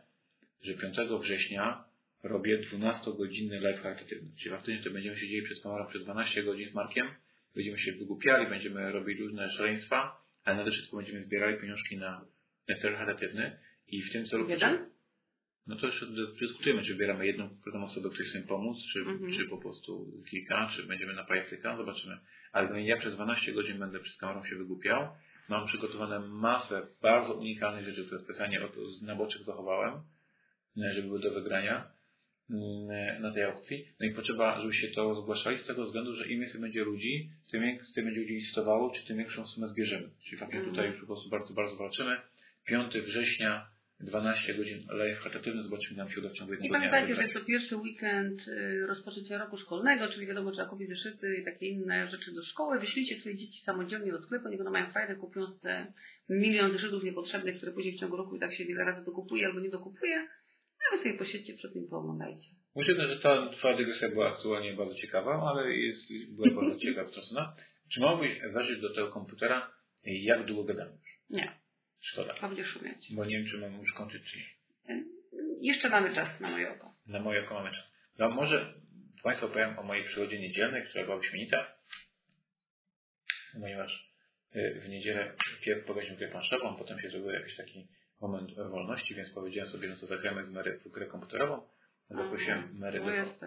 [0.63, 1.85] że 5 września
[2.23, 4.31] robię 12-godzinny live charytatywny.
[4.39, 7.07] Czyli faktycznie to będziemy siedzieli przed kamerą przez 12 godzin z Markiem,
[7.55, 12.25] będziemy się wygłupiali, będziemy robili różne szaleństwa, ale nade wszystko będziemy zbierali pieniążki na,
[12.69, 13.59] na cel charytatywny
[13.89, 14.49] i w tym celu...
[14.49, 14.91] Jeden?
[15.67, 19.33] No to jeszcze dys- dyskutujemy, czy wybieramy jedną konkretną osobę, której chcemy pomóc, czy, Mhm.
[19.33, 22.19] czy po prostu kilka, czy będziemy na pajacyka, zobaczymy.
[22.53, 25.09] Ale ja przez 12 godzin będę przed kamerą się wygłupiał.
[25.49, 29.93] Mam przygotowane masę bardzo unikalnych rzeczy, które specjalnie od, z naboczek zachowałem,
[30.77, 31.91] żeby były do wygrania
[32.51, 33.87] mm, na tej aukcji.
[34.01, 37.62] No i potrzeba, żebyście to zgłaszali z tego względu, że im więcej będzie ludzi, tym
[37.62, 40.11] więcej tym będzie ludzi listowało, czy tym większą sumę zbierzemy.
[40.25, 40.77] Czyli faktycznie Mhm.
[40.77, 42.16] tutaj już po prostu bardzo, bardzo walczymy.
[42.66, 46.91] 5 września 12 godzin live charytatywny, zobaczymy, nam się uda w ciągu I jednego dnia
[46.91, 51.37] pamiętajcie, że jest to pierwszy weekend y, rozpoczęcia roku szkolnego, czyli wiadomo, trzeba kupić zeszyty
[51.37, 52.81] i takie inne rzeczy do szkoły.
[52.81, 55.93] Wyślijcie swoje dzieci samodzielnie do sklepu, niech one mają fajne, kupią te
[56.29, 59.61] milion zeszytów niepotrzebnych, które później w ciągu roku i tak się wiele razy dokupuje albo
[59.61, 60.29] nie dokupuje.
[60.91, 62.49] Wy sobie posiedźcie przed tym pooglądajcie.
[62.76, 66.01] Myślę, że ta twoja dygresja była aktualnie bardzo ciekawa, ale jest,
[66.37, 67.57] była bardzo ciekawa stracona.
[67.93, 69.70] Czy mogłeś zażyć do tego komputera,
[70.05, 71.20] jak długo gadamy już?
[71.30, 71.53] Nie,
[72.01, 72.35] Szkoda.
[72.49, 73.14] będzie szumieć.
[73.14, 75.05] Bo nie wiem, czy mam już kończyć, czy nie.
[75.61, 76.95] Jeszcze mamy czas na moje oko.
[77.07, 77.93] Na moje oko mamy czas.
[78.18, 78.74] No może
[79.22, 81.66] Państwu opowiem o mojej przygodzie niedzielnej, która była wyśmienita.
[83.61, 84.12] Ponieważ
[84.57, 87.89] y, w niedzielę pierw pograliśmy grę planszową, potem się zrobił jakiś taki
[88.23, 91.62] moment wolności, więc powiedziałem sobie, no to zagramy z Mary w grę komputerową.
[92.11, 93.47] Zaprosiłem Mary No do,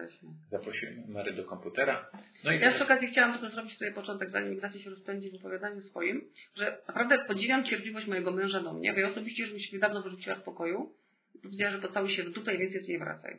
[0.50, 2.10] zaprosiłem Mary do komputera.
[2.44, 5.34] No i Ja przy okazji chciałam tylko zrobić tutaj początek, zanim Ignacy się rozpędzi w
[5.34, 6.22] opowiadaniu swoim,
[6.54, 10.02] że naprawdę podziwiam cierpliwość mojego męża do mnie, bo ja osobiście już mi się dawno
[10.02, 10.92] wyrzuciła z pokoju.
[11.42, 13.36] Powiedziała, że pocałuj się w dupę i więcej tu nie wracaj.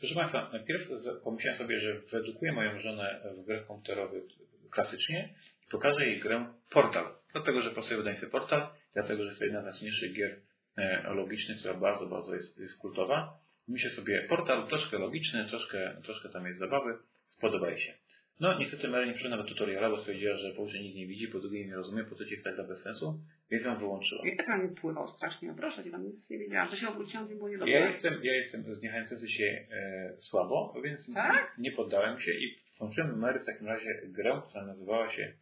[0.00, 0.88] Proszę Państwa, najpierw
[1.24, 4.22] pomyślałem sobie, że wyedukuję moją żonę w grach komputerowych
[4.70, 5.34] klasycznie
[5.66, 7.04] i pokażę jej grę Portal.
[7.32, 10.36] Dlatego, że pasuje wydawnictwo Portal, dlatego, że jest to jedna z najsilniejszych gier
[10.76, 13.38] e, logicznych, która bardzo, bardzo jest, jest kultowa.
[13.68, 16.98] Myślę sobie, Portal troszkę logiczny, troszkę, troszkę tam jest zabawy,
[17.28, 17.94] spodoba się.
[18.40, 21.28] No niestety Mary nie przyszła nawet tutoriala, bo stwierdziła, że po pierwsze nic nie widzi,
[21.28, 24.22] po drugie nie rozumie, po trzecie jest tak bez sensu, więc ją wyłączyła.
[24.28, 25.54] I tak na mnie pływał strasznie.
[25.56, 26.68] Proszę cię, nic nie wiedziałam.
[26.70, 27.92] Że się obróciłam, to było Ja niedobre.
[27.92, 31.54] jestem, ja jestem zniechęcający się e, słabo, więc Tak?
[31.58, 35.32] nie poddałem się i włączyłem Mary w takim razie grę, która nazywała się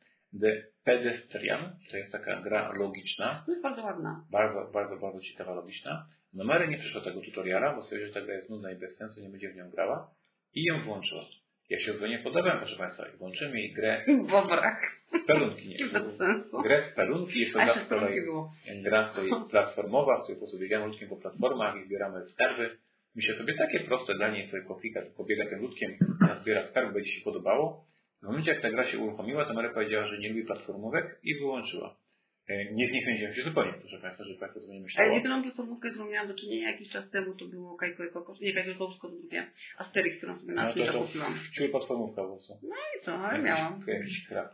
[0.40, 1.76] The Pedestrian.
[1.90, 4.24] To jest taka gra logiczna, jest bardzo ładna.
[4.30, 6.06] bardzo, bardzo, bardzo ciekawa, logiczna.
[6.34, 8.96] No Mary nie przeszła tego tutoriala, bo stwierdziła, że ta gra jest nudna i bez
[8.96, 10.10] sensu, nie będzie w nią grała
[10.54, 11.24] i ją włączyła.
[11.70, 14.80] Ja się zupełnie podobałem, proszę Państwa, i włączymy jej grę Bo brak.
[15.22, 15.68] w pelunki.
[15.80, 16.62] Nie bez sensu.
[16.62, 18.20] grę w pelunki, jest to gra z kolei
[18.82, 22.76] gra, co jest platformowa, w której po prostu biegamy ludkiem po platformach i zbieramy skarby.
[23.16, 25.90] Myślę sobie, takie proste dla niej sobie poklika, pobiega tym ludkiem,
[26.42, 27.87] zbiera skarby, będzie się podobało.
[28.22, 31.34] W momencie, jak ta gra się uruchomiła, to Mary powiedziała, że nie lubi platformówek i
[31.34, 31.96] wyłączyła.
[32.48, 35.14] E, nie zniechęciłem się zupełnie, proszę Państwa, że Państwo sobie nie Ale myślało.
[35.14, 38.40] jedyną platformówkę, którą miałam do czynienia jakiś czas temu, to było Kajko i Kokos.
[38.40, 39.46] Nie Kajko i Kokos, tylko drugie.
[39.78, 41.38] Asterix, którą sobie na No to, to kupiłam.
[41.52, 42.52] wciul platformówka po prostu.
[42.62, 43.84] No i co, ale Jakiś- miałam.
[43.86, 44.48] Jakiś krab.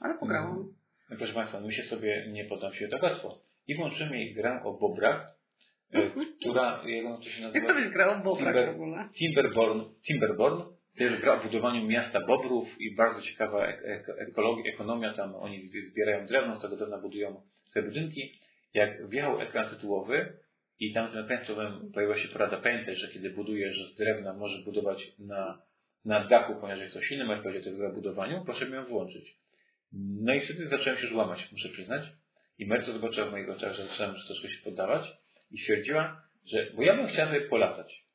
[0.00, 0.68] Ale pograłam.
[1.10, 3.38] No, proszę Państwa, my się sobie nie poddam się tak łatwo.
[3.68, 5.26] I włączymy ich grę o bobrach,
[5.92, 6.10] e,
[6.40, 7.74] która, jak to się Jak to nazywa?
[7.74, 9.08] byś grał w Bobrak Timber- w ogóle?
[9.18, 9.80] Timberborn.
[10.08, 10.62] Timberborn.
[10.98, 15.14] Jest gra o budowaniu miasta bobrów i bardzo ciekawa ek- ek- ekologia, ekonomia.
[15.14, 17.40] Tam oni zbi- zbierają drewno, z tego drewna budują
[17.72, 18.32] sobie budynki.
[18.74, 20.32] Jak wjechał ekran tytułowy
[20.80, 24.98] i tam tym ekranem pojawiła się porada, pamiętaj, że kiedy budujesz z drewna, możesz budować
[25.18, 25.62] na,
[26.04, 29.36] na dachu, ponieważ jest to silny RPG, to jest gra o budowaniu, proszę ją włączyć.
[30.24, 32.02] No i wtedy zacząłem się już łamać, muszę przyznać.
[32.58, 35.02] I Merto zobaczyła w moich oczach, że zacząłem troszkę się poddawać
[35.50, 38.05] i stwierdziła, że, bo ja bym chciała sobie polatać.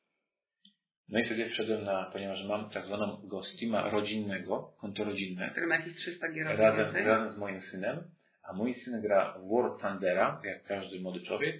[1.12, 3.20] No i wtedy wszedłem na, ponieważ mam tak zwaną
[3.54, 7.04] Steama rodzinnego, konto rodzinne, Który ma jakieś 300 gier razem, więcej.
[7.04, 8.04] razem z moim synem,
[8.42, 11.56] a mój syn gra War Thundera, jak każdy młody człowiek,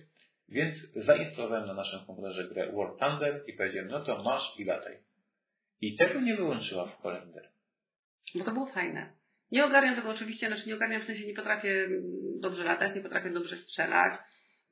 [0.48, 4.96] więc zainstalowałem na naszym komputerze grę War Thunder i powiedziałem, no to masz i lataj.
[5.80, 7.48] I tego nie wyłączyła w Holender.
[8.34, 9.12] Bo to było fajne.
[9.50, 11.88] Nie ogarniam tego oczywiście, znaczy nie ogarniam w sensie nie potrafię
[12.40, 14.12] dobrze latać, nie potrafię dobrze strzelać.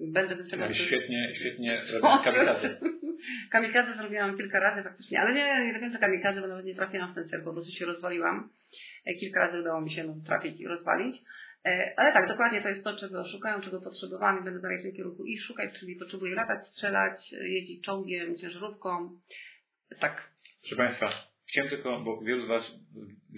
[0.00, 0.76] Będę wystawiać...
[0.76, 2.78] Świetnie, świetnie O, robić kamikadze.
[3.50, 7.12] Kamikadze zrobiłam kilka razy faktycznie, ale nie, nie do końca kamikadze, bo nawet nie trafiłam
[7.12, 8.50] w ten cel, po prostu się rozwaliłam.
[9.06, 11.16] E, Kilka razy udało mi się no, trafić i rozwalić.
[11.66, 14.82] E, Ale tak, dokładnie to jest to, czego szukałam, czego potrzebowałam i będę dalej w
[14.82, 19.10] tym kierunku i szukać, czyli potrzebuję latać, strzelać, e, jeździć czołgiem, ciężarówką.
[20.00, 20.30] Tak.
[20.60, 21.12] Proszę Państwa,
[21.48, 22.62] chciałem tylko, bo wielu z Was,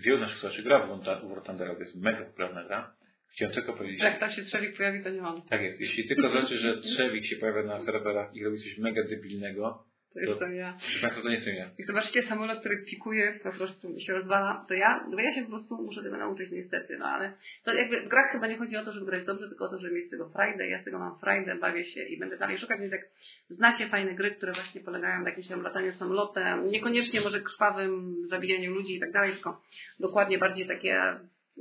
[0.04, 2.94] wielu z naszych słuchaczy gra w War- to jest mega popularna gra.
[3.34, 5.42] Chciałem tylko powiedzieć, Jak tam się trzewik pojawi, to nie mam.
[5.42, 9.02] tak jest, jeśli tylko znaczy, że Trzewik się pojawia na serwerach i robi coś mega
[9.02, 10.76] debilnego, To jestem ja.
[10.80, 11.70] proszę Państwa, to nie jestem ja.
[11.78, 15.48] Jak zobaczycie samolot, który pikuje, po prostu się rozwala, to ja, no ja się po
[15.48, 17.32] prostu muszę tego nauczyć niestety, no ale
[17.64, 19.78] to jakby w grach chyba nie chodzi o to, żeby grać dobrze, tylko o to,
[19.78, 22.58] żeby mieć z tego frajdę, ja z tego mam frajdę, bawię się i będę dalej
[22.58, 23.02] szukać, więc jak
[23.50, 28.74] znacie fajne gry, które właśnie polegają na jakimś tam lataniu samolotem, niekoniecznie może krwawym zabijaniu
[28.74, 29.62] ludzi i tak dalej, tylko
[30.00, 31.02] dokładnie bardziej takie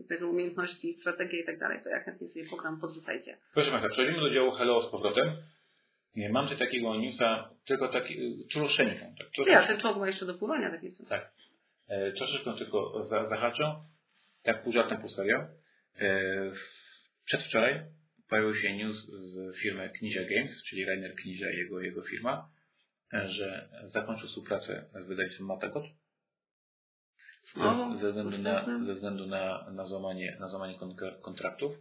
[0.09, 3.37] te umiejętności, strategie i tak dalej, to ja chętnie sobie pogram, podrzucajcie.
[3.53, 5.35] Proszę Państwa, przechodzimy do działu Hello z powrotem.
[6.15, 9.97] Nie, mam tutaj takiego newsa, tylko taki, y, troszeczkę, tak, Ty, a troszeczkę, ten czołg
[9.97, 11.09] ma jeszcze do pływania, tak jest.
[11.09, 11.31] tak,
[11.87, 13.75] e, troszeczkę tylko za, zahaczę,
[14.43, 15.37] tak pół żartem, pół serio.
[15.99, 16.31] E,
[17.25, 17.81] przedwczoraj
[18.29, 22.49] pojawił się news z firmy Knizia Games, czyli Rainer Knizia i jego, jego firma,
[23.13, 25.83] że zakończył współpracę z wydawnictwem Matagot
[27.55, 31.71] ze, ze względu, na, ze względu na, na złamanie, na złamanie kontra- kontraktów.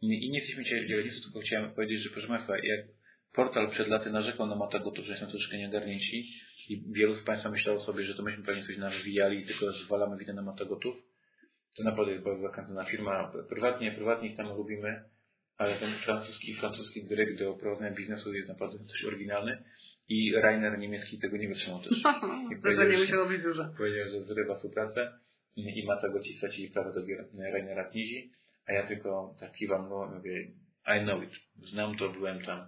[0.00, 2.86] I, I nie jesteśmy dzisiaj dzieleni, tylko chciałem powiedzieć, że proszę Państwa, jak
[3.32, 6.28] portal przed laty narzekał na Matagotu, że jesteśmy troszeczkę nieogarnięci
[6.68, 10.16] i wielu z Państwa myślało sobie, że to myśmy pewnie coś nawijali i tylko zwalamy
[10.16, 10.96] winę na Matagotów,
[11.76, 13.32] to naprawdę jest bardzo zakrętna firma.
[13.48, 15.02] Prywatnie, prywatnie ich tam lubimy,
[15.56, 19.64] ale ten francuski, francuski dyryk do prowadzenia biznesu jest naprawdę coś oryginalny
[20.08, 22.02] i Rainer niemiecki tego nie wytrzymał też.
[22.62, 23.70] Wrażenie musiało być duże.
[23.78, 25.12] Powiedział, że zrywa współpracę
[25.56, 27.00] i Matagoci stracili prawo do
[27.52, 28.30] Rainera Knizi,
[28.66, 30.46] a ja tylko tak kiwam go mówię,
[30.86, 31.30] I know it.
[31.70, 32.66] Znam to, byłem tam.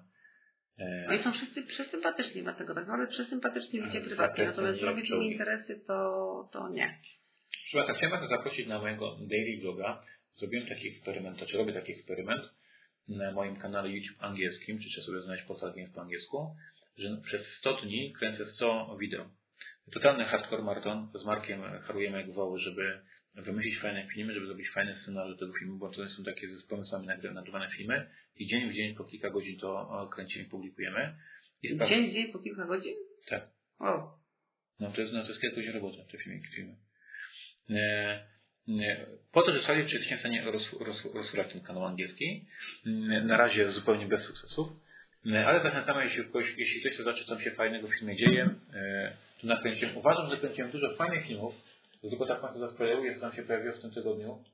[0.78, 5.80] E, Oni są wszyscy przesympatyczni dlatego tak naprawdę przesympatyczni ludzie facet natomiast robić im interesy
[5.86, 6.98] to, to nie.
[7.50, 10.02] Proszę Państwa, chciałem Was zaprosić na mojego daily vloga.
[10.32, 12.42] Zrobiłem taki eksperyment, czy robię taki eksperyment
[13.08, 15.44] na moim kanale YouTube angielskim, czy trzeba sobie znaleźć
[15.76, 16.56] Games po angielsku,
[16.98, 19.30] że przez 100 dni kręcę 100 wideo.
[19.92, 21.08] Totalny hardcore maraton.
[21.14, 23.00] Z Markiem harujemy jak woły, żeby
[23.34, 26.66] wymyślić fajne filmy, żeby zrobić fajny scenariusz do tego filmu, bo to są takie z
[26.66, 31.14] pomysłami nagry- nagrywane filmy i dzień w dzień po kilka godzin to kręcimy, publikujemy.
[31.62, 32.94] I Dzień, dzień po kilka godzin?
[33.28, 33.48] Tak.
[33.78, 34.18] O,
[34.80, 36.40] No to jest, no, to jest kilka godzin roboty, te filmy.
[36.56, 36.76] filmy.
[37.70, 38.28] E,
[38.68, 42.46] e, po to, że czy jesteśmy w stanie roz, roz, rozwijać ten kanał angielski.
[42.86, 42.90] E,
[43.24, 44.68] Na razie zupełnie bez sukcesów.
[45.32, 48.50] E, Ale zachęcamy, jeśli ktoś, jeśli ktoś chce zobaczyć, co się fajnego w filmie dzieje,
[48.74, 49.96] e, to nakręciłem.
[49.96, 51.54] Uważam, że kręciłem dużo fajnych filmów,
[52.10, 54.44] tylko tak Państwo zaspoileruję, co tam się pojawiło w tym tygodniu.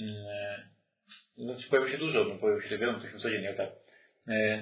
[0.00, 0.68] E,
[1.38, 3.68] No, pojawiło się dużo, bo pojawiło się wiele, to codziennie, tak.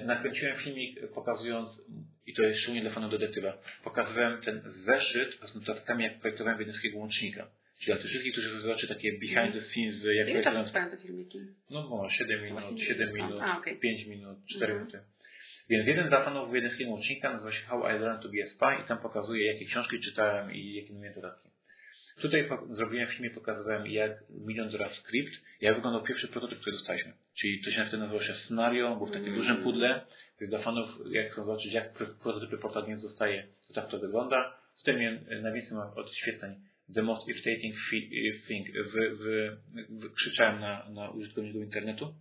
[0.05, 1.69] Nakręciłem filmik pokazując,
[2.27, 6.97] i to jest szczególnie dla fanów detektywa, pokazywałem ten zeszyt z notatkami, jak projektowałem wiedeńskiego
[6.97, 7.47] łącznika.
[7.79, 10.97] Czyli dla tych wszystkich, którzy zobaczy takie behind the scenes, jak ile czasu trwają te
[10.97, 11.39] filmiki?
[11.69, 13.79] no bo 7 minut, Właśnie 7 nie minut, A, okej.
[13.79, 14.79] 5 minut, 4 Mhm.
[14.79, 14.99] minuty.
[15.69, 18.83] Więc jeden z fanów wiedeńskiego łącznika nazywa się How I Learned to be a Spy
[18.83, 21.49] i tam pokazuje, jakie książki czytałem i jakie miałem dodatki.
[22.21, 27.13] Tutaj zrobiłem w filmie, pokazywałem jak Million Dollar Script, jak wyglądał pierwszy prototyp, który dostaliśmy.
[27.39, 29.39] Czyli to się wtedy nazywało się scenario, był w takim Mm.
[29.39, 30.05] dużym pudle.
[30.41, 33.99] Więc dla fanów, jak chcą zobaczyć, jak pro- prototypy Portal Games zostaje, to tak to
[33.99, 34.57] wygląda.
[34.79, 36.55] Tutaj miałem e, najwięcej mam odświetleń.
[36.95, 38.09] The most irritating fi-
[38.47, 38.67] thing.
[38.73, 39.57] Wy, wy,
[39.89, 42.13] wy, krzyczałem na, na użytkowników internetu.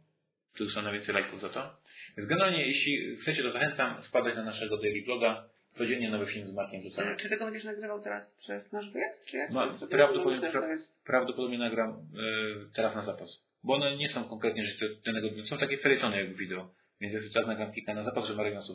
[0.57, 1.77] Tu dostanę więcej lajków za to.
[2.19, 5.45] Więc generalnie, jeśli chcecie, to zachęcam wpadać na naszego daily bloga.
[5.75, 7.17] Codziennie nowy film z Markiem rzucamy.
[7.17, 9.27] Czy tego będziesz nagrywał teraz przez nasz wyjazd?
[9.27, 9.51] Czy jak?
[9.51, 13.49] No, prawdopodobnie- jest- Prawdopodobnie nagram y, teraz na zapas.
[13.65, 14.65] Bo one nie są konkretnie,
[15.07, 15.47] danego dnia.
[15.47, 16.71] Są takie felietony jakby wideo.
[17.01, 18.71] Więc jest czas nagram kilka na zapas, żeby Marek nas.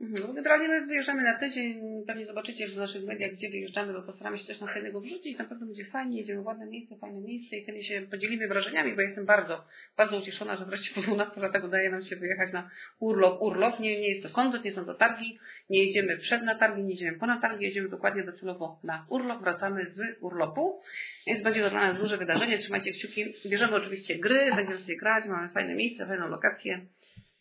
[0.00, 0.34] Mhm.
[0.34, 4.38] Generalnie my wyjeżdżamy na tydzień, pewnie zobaczycie że w naszych mediach, gdzie wyjeżdżamy, bo postaramy
[4.38, 5.38] się też na chętnego wrzucić.
[5.38, 8.94] Na pewno będzie fajnie, jedziemy w ładne miejsce, fajne miejsce i chętnie się podzielimy wrażeniami,
[8.94, 9.64] bo jestem bardzo,
[9.96, 12.70] bardzo ucieszona, że wreszcie po 12 latach udaje nam się wyjechać na
[13.00, 13.42] urlop.
[13.42, 15.38] Urlop, nie, nie jest to koncert, nie są to targi,
[15.70, 19.42] nie jedziemy przed na targi, nie jedziemy po na targi, jedziemy dokładnie docelowo na urlop,
[19.42, 20.80] wracamy z urlopu,
[21.26, 23.24] więc będzie to dla nas duże wydarzenie, trzymajcie kciuki.
[23.46, 26.86] Bierzemy oczywiście gry, będziemy sobie grać, mamy fajne miejsce, fajną lokację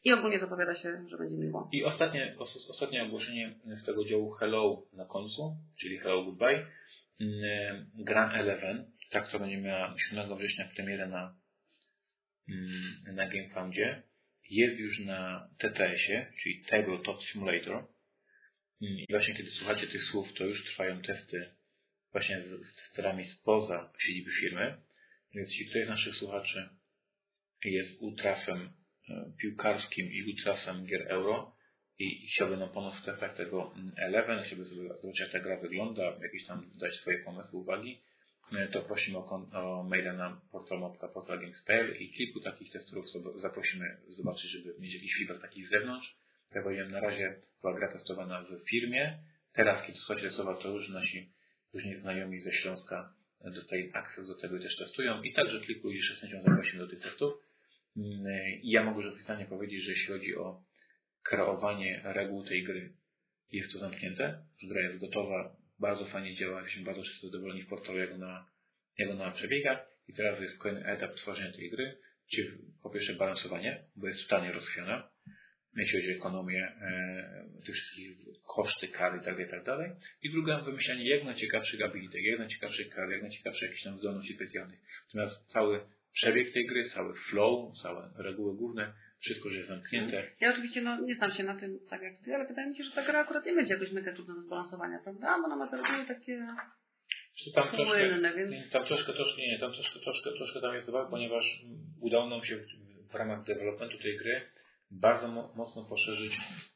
[0.07, 1.69] i ogólnie zapowiada się, że będzie miło.
[1.71, 6.65] I ostatnie, os, ostatnie ogłoszenie z tego działu Hello na końcu, czyli Hello Goodbye.
[7.21, 11.35] Mm, Gra Eleven, ta, która będzie miała 7 września premierę na,
[12.49, 14.03] mm, na GameFoundzie,
[14.49, 17.75] jest już na TTS-ie, czyli Tabletop Simulator.
[18.81, 21.49] Mm, I właśnie kiedy słuchacie tych słów, to już trwają testy
[22.11, 24.77] właśnie z, z testerami spoza siedziby firmy.
[25.35, 26.69] Więc jeśli ktoś z naszych słuchaczy
[27.65, 28.76] jest ultrasem
[29.41, 31.57] piłkarskim i ultrasem gier euro
[31.99, 35.57] i, i chciałby nam pomóc w testach tego mm, Eleven, sobie zobaczyć jak ta gra
[35.57, 38.01] wygląda, jakieś tam dać swoje pomysły, uwagi,
[38.51, 43.05] e, to prosimy o, o maila na portal.portalgames.pl i kilku takich testerów
[43.35, 46.15] zaprosimy zobaczyć, żeby mieć jakiś feedback taki z zewnątrz.
[46.55, 49.19] Jak powiedziałem, na razie była gra testowana w firmie.
[49.53, 51.29] Teraz, kiedy słuchacie słowa, to już nasi
[51.73, 55.21] różni znajomi ze Śląska e, dostali akces do tego i też testują.
[55.21, 57.46] I także kilku z chęcią zaprosimy do tych testów.
[57.97, 60.63] Mm, I ja mogę oficjalnie powiedzieć, że jeśli chodzi o
[61.23, 62.93] kreowanie reguł tej gry,
[63.51, 64.43] jest to zamknięte.
[64.63, 68.49] Gra jest gotowa, bardzo fajnie działa, jesteśmy bardzo wszyscy zadowoleni w portalu, jak ona,
[68.97, 69.85] jak ona przebiega.
[70.07, 71.97] I teraz jest kolejny etap tworzenia tej gry,
[72.31, 72.49] czyli
[72.83, 75.09] po pierwsze balansowanie, bo jest totalnie rozchwiana,
[75.75, 78.17] jeśli chodzi o ekonomię, e, tych wszystkich
[78.55, 79.95] koszty, kary itd., itd.
[80.21, 84.79] I druga, wymyślanie jak najciekawszych abilitek, jak najciekawszych kar, jak najciekawszych jakichś tam zdolności specjalnych.
[85.07, 85.79] Natomiast cały
[86.17, 90.23] przebieg tej gry, cały flow, całe reguły główne, wszystko, że jest zamknięte.
[90.39, 92.83] Ja oczywiście no, nie znam się na tym tak jak ty, ale wydaje mi się,
[92.83, 95.37] że ta gra akurat nie będzie jakoś mega trudna do zbalansowania, prawda?
[95.39, 96.47] Bo ona ma te reguły takie
[97.55, 98.71] tam troszkę, więc...
[98.71, 101.45] tam troszkę, troszkę, nie, tam troszkę, troszkę, troszkę tam jest zabawa, ponieważ
[102.01, 104.41] udało nam się w, w ramach developmentu tej gry
[104.91, 106.33] bardzo mo, mocno poszerzyć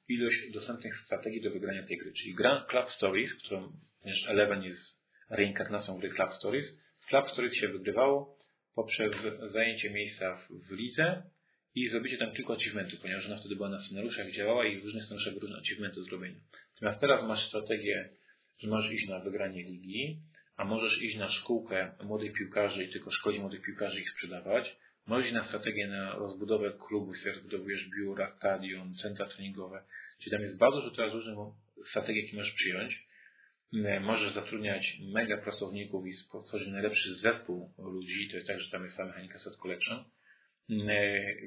[0.10, 2.14] ilość dostępnych strategii do wygrania tej gry.
[2.14, 3.72] Czyli gra Club Stories, którą,
[4.02, 4.82] ponieważ Eleven jest
[5.30, 6.66] reinkarnacją gry Club Stories,
[7.06, 8.41] w Club Stories się wygrywało
[8.76, 9.12] poprzez
[9.52, 10.38] zajęcie miejsca
[10.70, 11.24] w, lidze
[11.76, 15.04] i zrobicie tam tylko achievementy, ponieważ ona wtedy była na scenariuszach, działała i w różnych
[15.04, 16.40] scenariuszach różne achievementy zrobienia.
[16.74, 18.10] Natomiast teraz masz strategię,
[18.60, 20.20] że możesz iść na wygranie ligi,
[20.58, 24.76] a możesz iść na szkółkę młodych piłkarzy i tylko szkolić młodych piłkarzy i ich sprzedawać.
[25.08, 29.84] Możesz iść na strategię na rozbudowę klubu, sobie rozbudowujesz biura, stadion, centra treningowe.
[30.20, 31.38] Czyli tam jest bardzo dużo teraz różnych
[31.90, 33.11] strategii, jakie możesz przyjąć.
[33.74, 38.30] Mm, Możesz zatrudniać mega pracowników i stworzyć najlepszy zespół ludzi.
[38.30, 40.04] To jest tak, że tam jest ta mechanika set collection.
[40.70, 40.88] Mm,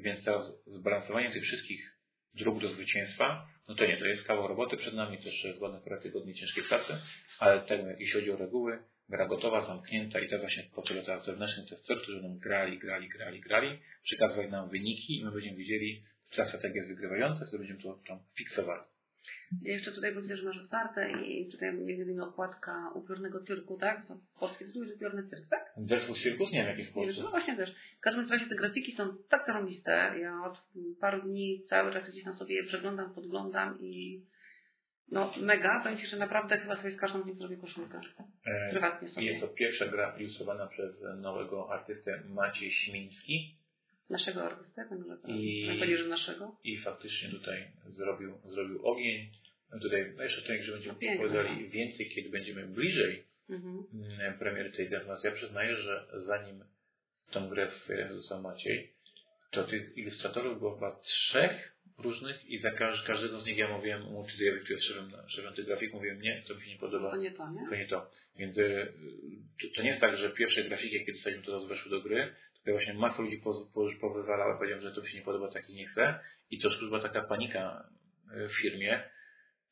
[0.01, 1.95] Więc teraz zbalansowanie tych wszystkich
[2.33, 5.81] dróg do zwycięstwa, no to nie, to jest kawał roboty przed nami, też jest ładne
[5.81, 6.93] parę tygodni ciężkiej pracy,
[7.39, 11.69] ale tak jeśli chodzi o reguły, gra gotowa, zamknięta i to właśnie potrzeba teraz zewnętrznych
[11.69, 16.47] testerów, którzy będą grali, grali, grali, grali, przekazywali nam wyniki i my będziemy widzieli, która
[16.47, 18.83] strategia jest wygrywająca, to będziemy to tam fiksowali.
[19.61, 23.77] Ja jeszcze tutaj bo widzę, że masz otwarte i tutaj między innymi okładka upiornego cyrku,
[23.77, 24.07] tak?
[24.07, 25.73] To polski tytuł jest upiorny cyrk, tak?
[25.77, 27.23] Zespół Circus, nie wiem jaki w Polsce.
[27.23, 27.75] No właśnie też.
[27.97, 30.13] W każdym razie te grafiki są tak zarąbiste.
[30.21, 30.57] Ja od
[31.01, 34.21] paru dni cały czas gdzieś tam sobie je przeglądam, podglądam i
[35.11, 35.79] no mega.
[35.83, 38.01] Powiem Ci, że naprawdę chyba sobie z każdą z nich zrobię koszulkę.
[38.45, 39.25] E, Prywatnie I sobie.
[39.25, 43.57] jest to pierwsza gra ilustrowana przez nowego artystę Maciej Śmiński
[44.09, 46.55] Naszego artystę, ten, że I- powiedzieć, że naszego.
[46.63, 49.29] i faktycznie tutaj zrobił, zrobił ogień.
[49.81, 51.25] Tutaj no jeszcze tutaj, że będziemy No piękne.
[51.25, 53.83] opowiadali więcej, kiedy będziemy bliżej Mhm.
[53.93, 54.89] mm, premiery tej.
[54.89, 56.63] Natomiast ja przyznaję, że zanim
[57.31, 57.71] tą grę
[58.09, 58.91] dostał Maciej,
[59.51, 64.01] to tych ilustratorów było chyba trzech różnych i za każ, każdego z nich ja mówiłem
[64.01, 66.77] mu, czy ja który jest szefem, szefem tych grafik, mówiłem nie, to mi się nie
[66.77, 67.11] podoba.
[67.11, 67.69] To nie to, nie?
[67.69, 68.11] To nie to.
[68.39, 68.93] Więc y,
[69.61, 72.33] to, to nie jest tak, że pierwsze grafiki, jakie dostaliśmy, to teraz weszły do gry,
[72.71, 73.41] właśnie masa ludzi
[74.01, 76.19] powywalała, powiedziałem, że to mi się nie podoba, taki nie chcę.
[76.51, 77.89] I to była taka panika
[78.37, 79.03] y, w firmie,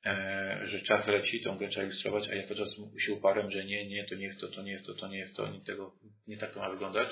[0.06, 2.70] e, że czas leci, tą grę trzeba ilustrować, a ja cały czas
[3.06, 5.18] się uparłem, że nie, nie, to nie jest to, to nie jest to, to nie
[5.18, 5.96] jest to, nie, tego,
[6.28, 7.10] nie tak to ma wyglądać.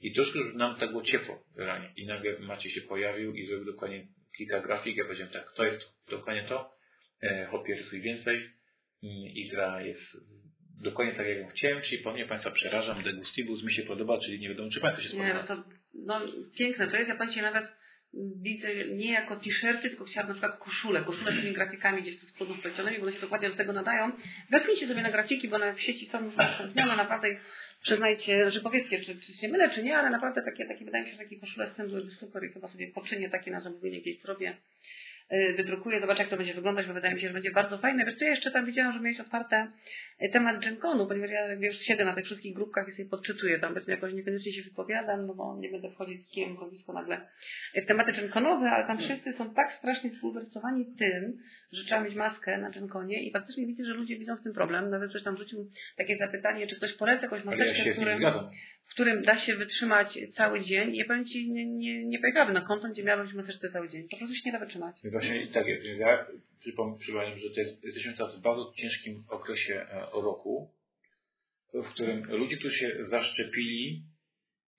[0.00, 1.92] I troszkę już nam tak było ciepło ranie.
[1.96, 4.06] I nagle Maciej się pojawił i zrobił dokładnie
[4.36, 4.96] kilka grafik.
[4.96, 6.72] Ja powiedziałem tak, to jest dokładnie to.
[7.22, 8.50] E, Hopie rysuj więcej.
[9.02, 10.16] I gra jest
[10.80, 14.48] dokładnie tak, jak chciałem, czyli po mnie Państwa przerażam, degustibus mi się podoba, czyli nie
[14.48, 15.62] wiadomo, czy Państwu się Nie, no spodoba.
[15.64, 16.20] to no,
[16.58, 17.08] piękne to jest.
[17.08, 17.80] Ja Ci nawet
[18.42, 22.26] widzę nie jako t-shirty, tylko chciałabym na przykład koszulę, koszulę z tymi grafikami gdzieś tu
[22.26, 24.12] z przodu wplecionymi, bo one się dokładnie do tego nadają.
[24.50, 27.28] Wepnijcie sobie na grafiki, bo one w sieci są już udostępnione, naprawdę
[27.82, 31.10] przyznajcie, że powiedzcie, czy, czy się mylę, czy nie, ale naprawdę takie, takie wydaje mi
[31.10, 34.00] się, że takie koszule z tym byłyby super i chyba sobie poczynię takie na zamówienie
[34.00, 34.56] gdzieś zrobię.
[35.32, 38.04] Y, wydrukuję, zobaczę jak to będzie wyglądać, bo wydaje mi się, że będzie bardzo fajne.
[38.04, 39.66] Wiesz co, ja jeszcze tam widziałam, że miałeś otwarte
[40.22, 43.72] y, temat GenConu, ponieważ ja już siedzę na tych wszystkich grupkach i sobie podczytuję, tam
[43.72, 47.20] powiedzmy jakoś niekoniecznie się wypowiadam, no bo nie będę wchodzić z kijem w nagle
[47.74, 51.38] w tematy GenConowe, ale tam wszyscy są tak strasznie spulwersowani tym,
[51.72, 54.90] że trzeba mieć maskę na GenConie i faktycznie widzę, że ludzie widzą w tym problem.
[54.90, 58.22] Nawet ktoś tam rzucił takie zapytanie, czy ktoś poleca jakąś maseczkę, ja którym,
[58.90, 60.94] w którym da się wytrzymać cały dzień.
[60.94, 64.08] I ja powiem Ci, nie, nie, nie pojechałabym na konto, gdzie miałabym maseczkę cały dzień.
[64.10, 64.96] Po prostu się nie da wytrzymać.
[65.04, 65.84] Właśnie tak jest.
[65.84, 66.26] Ja
[66.60, 66.96] przypomnę,
[67.36, 70.70] że to jest, jesteśmy teraz w bardzo ciężkim okresie e, roku,
[71.74, 74.02] w którym ludzie, którzy się zaszczepili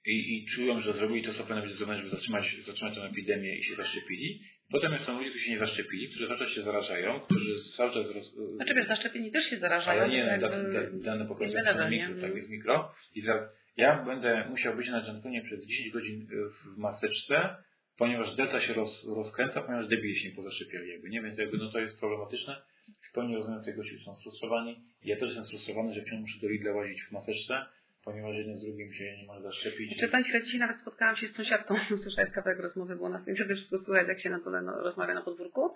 [0.05, 3.64] i, i czują, że zrobili to, co powinno zrobione, żeby zatrzymać, zatrzymać tę epidemię i
[3.64, 4.41] się zaszczepili.
[4.72, 8.16] Potem są ludzie, którzy się nie zaszczepili, którzy cały czas się zarażają, którzy cały czas...
[8.16, 8.36] Roz...
[8.55, 10.01] Znaczy wiesz, zaszczepieni też się zarażają.
[10.01, 11.03] Ale nie, jakby...
[11.03, 12.93] dane pokazują, że mikro, tak jest mikro.
[13.16, 17.55] I teraz ja będę musiał być na Gentonie przez 10 godzin w maseczce,
[17.97, 21.22] ponieważ delta się roz, rozkręca, ponieważ debili się nie pozaszczepiali jakby, nie?
[21.22, 22.61] Więc jakby no to jest problematyczne.
[23.09, 24.80] W pełni rozumiem, że gości są sfrustrowani.
[25.03, 27.65] Ja też jestem sfrustrowany, że wciąż muszę do Lidla łazić w maseczce,
[28.06, 29.99] ponieważ jeden z drugim się nie może zaszczepić.
[29.99, 33.36] Czy Pani chwilę, dzisiaj nawet spotkałam się z sąsiadką, słyszałeś kawałek rozmowy, było na tym,
[33.36, 35.76] wtedy wszystko słychać, jak się na dole no, rozmawia na podwórku,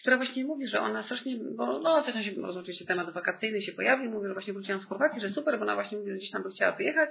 [0.00, 4.10] która właśnie mówi, że ona strasznie, bo no tam się, oczywiście temat wakacyjny się pojawił,
[4.10, 6.42] mówi, że właśnie wróciłam z Chorwacji, że super, bo ona właśnie mówi, że gdzieś tam
[6.42, 7.10] by chciała wyjechać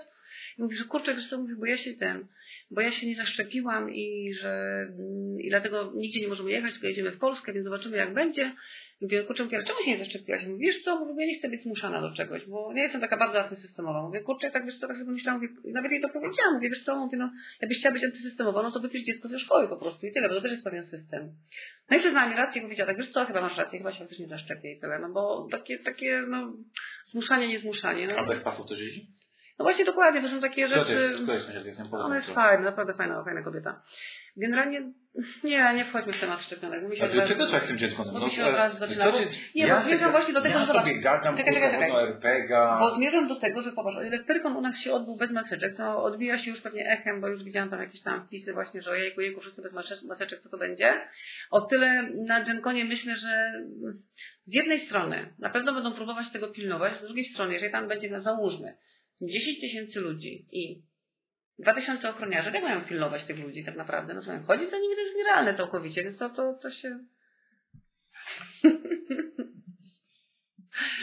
[0.57, 2.27] i mówi, że kurczę, wiesz co, mówi, bo ja się ten,
[2.71, 4.85] bo ja się nie zaszczepiłam i że
[5.39, 8.51] i dlatego nigdzie nie możemy jechać, tylko jedziemy w Polskę, więc zobaczymy jak będzie.
[9.01, 10.45] Mówię, kurczę, mówię, ale czemu się nie zaszczepiłaś?
[10.45, 13.17] Mówię, wiesz co, mówię, ja nie chcę być zmuszana do czegoś, bo nie jestem taka
[13.17, 14.01] bardzo antysystemowa.
[14.01, 16.83] Mówię, kurczę, tak wiesz co, tak sobie myślałam, mówię, nawet jej to powiedziałam, mówię, wiesz
[16.83, 17.31] co, mówię, no,
[17.61, 20.35] jakbyś chciała być antysystemowa, no to wypisz dziecko ze szkoły po prostu i tyle, bo
[20.35, 21.31] to też jest pewien system.
[21.89, 24.27] No i przyznała mi rację, powiedziała, tak wiesz co, chyba masz rację, chyba się faktycznie
[24.27, 26.53] zaszczepię i tyle, no bo takie, takie, no,
[27.11, 28.07] zmuszanie, nie zmuszanie.
[28.07, 28.15] No.
[28.17, 29.07] A bez pasów też jeździ?
[29.59, 30.85] No właśnie dokładnie, to są takie rzeczy.
[30.85, 33.81] To jest, to jest, to jest, Ona jest fajna, naprawdę fajna, fajna kobieta.
[34.37, 34.81] Generalnie
[35.43, 36.89] nie, nie wchodźmy w temat szczepionek.
[36.89, 38.05] Mi się A czego trzeba z tym dzieckiem?
[38.13, 39.11] No, się od razu zaczyna.
[39.11, 40.83] Bo, nie, ja bo zmierzam właśnie do tego, ja zobacz.
[40.83, 41.91] sobie gadam, czekaj, czekaj, czekaj.
[42.79, 45.77] Bo zmierzam do tego, że popatrz, o ile Pyrkon u nas się odbył bez maseczek,
[45.77, 48.91] to odbija się już pewnie echem, bo już widziałam tam jakieś tam wpisy właśnie, że
[48.91, 49.73] ojejku, jejku, wszyscy bez
[50.03, 50.93] maseczek, co to będzie.
[51.51, 53.53] O tyle na Genkonie myślę, że
[54.45, 58.09] z jednej strony na pewno będą próbować tego pilnować, z drugiej strony, jeżeli tam będzie,
[58.09, 58.73] na załóżmy,
[59.21, 60.88] 10 tysięcy ludzi i
[61.59, 64.13] 2000 ochroniarzy, jak mają pilnować tych ludzi tak naprawdę?
[64.13, 66.99] No słuchaj, chodzić za nimi to jest nierealne całkowicie, więc to, to, to się...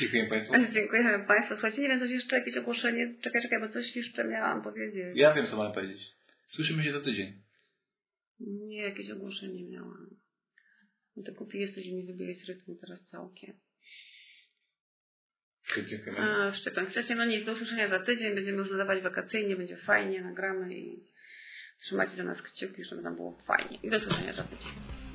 [0.00, 0.54] Dziękuję Państwu.
[0.74, 1.54] Dziękujemy Państwu.
[1.54, 3.14] Słuchajcie, nie wiem, coś jeszcze, jakieś ogłoszenie?
[3.22, 5.07] Czekaj, czekaj, bo coś jeszcze miałam powiedzieć.
[5.14, 6.02] Ja wiem, co mam powiedzieć.
[6.46, 7.42] Słyszymy się za tydzień.
[8.40, 10.07] Nie, jakieś ogłoszenie miałam.
[11.16, 13.54] No to kupi jesteś mi wybiłeś z rytmu teraz całkiem.
[16.18, 20.22] A, Szczepan, chcecie, no nic, do usłyszenia za tydzień, będziemy już nadawać wakacyjnie, będzie fajnie,
[20.22, 21.00] nagramy i
[21.80, 23.78] trzymajcie za nas kciuki, żeby nam było fajnie.
[23.82, 25.05] I do usłyszenia za tydzień.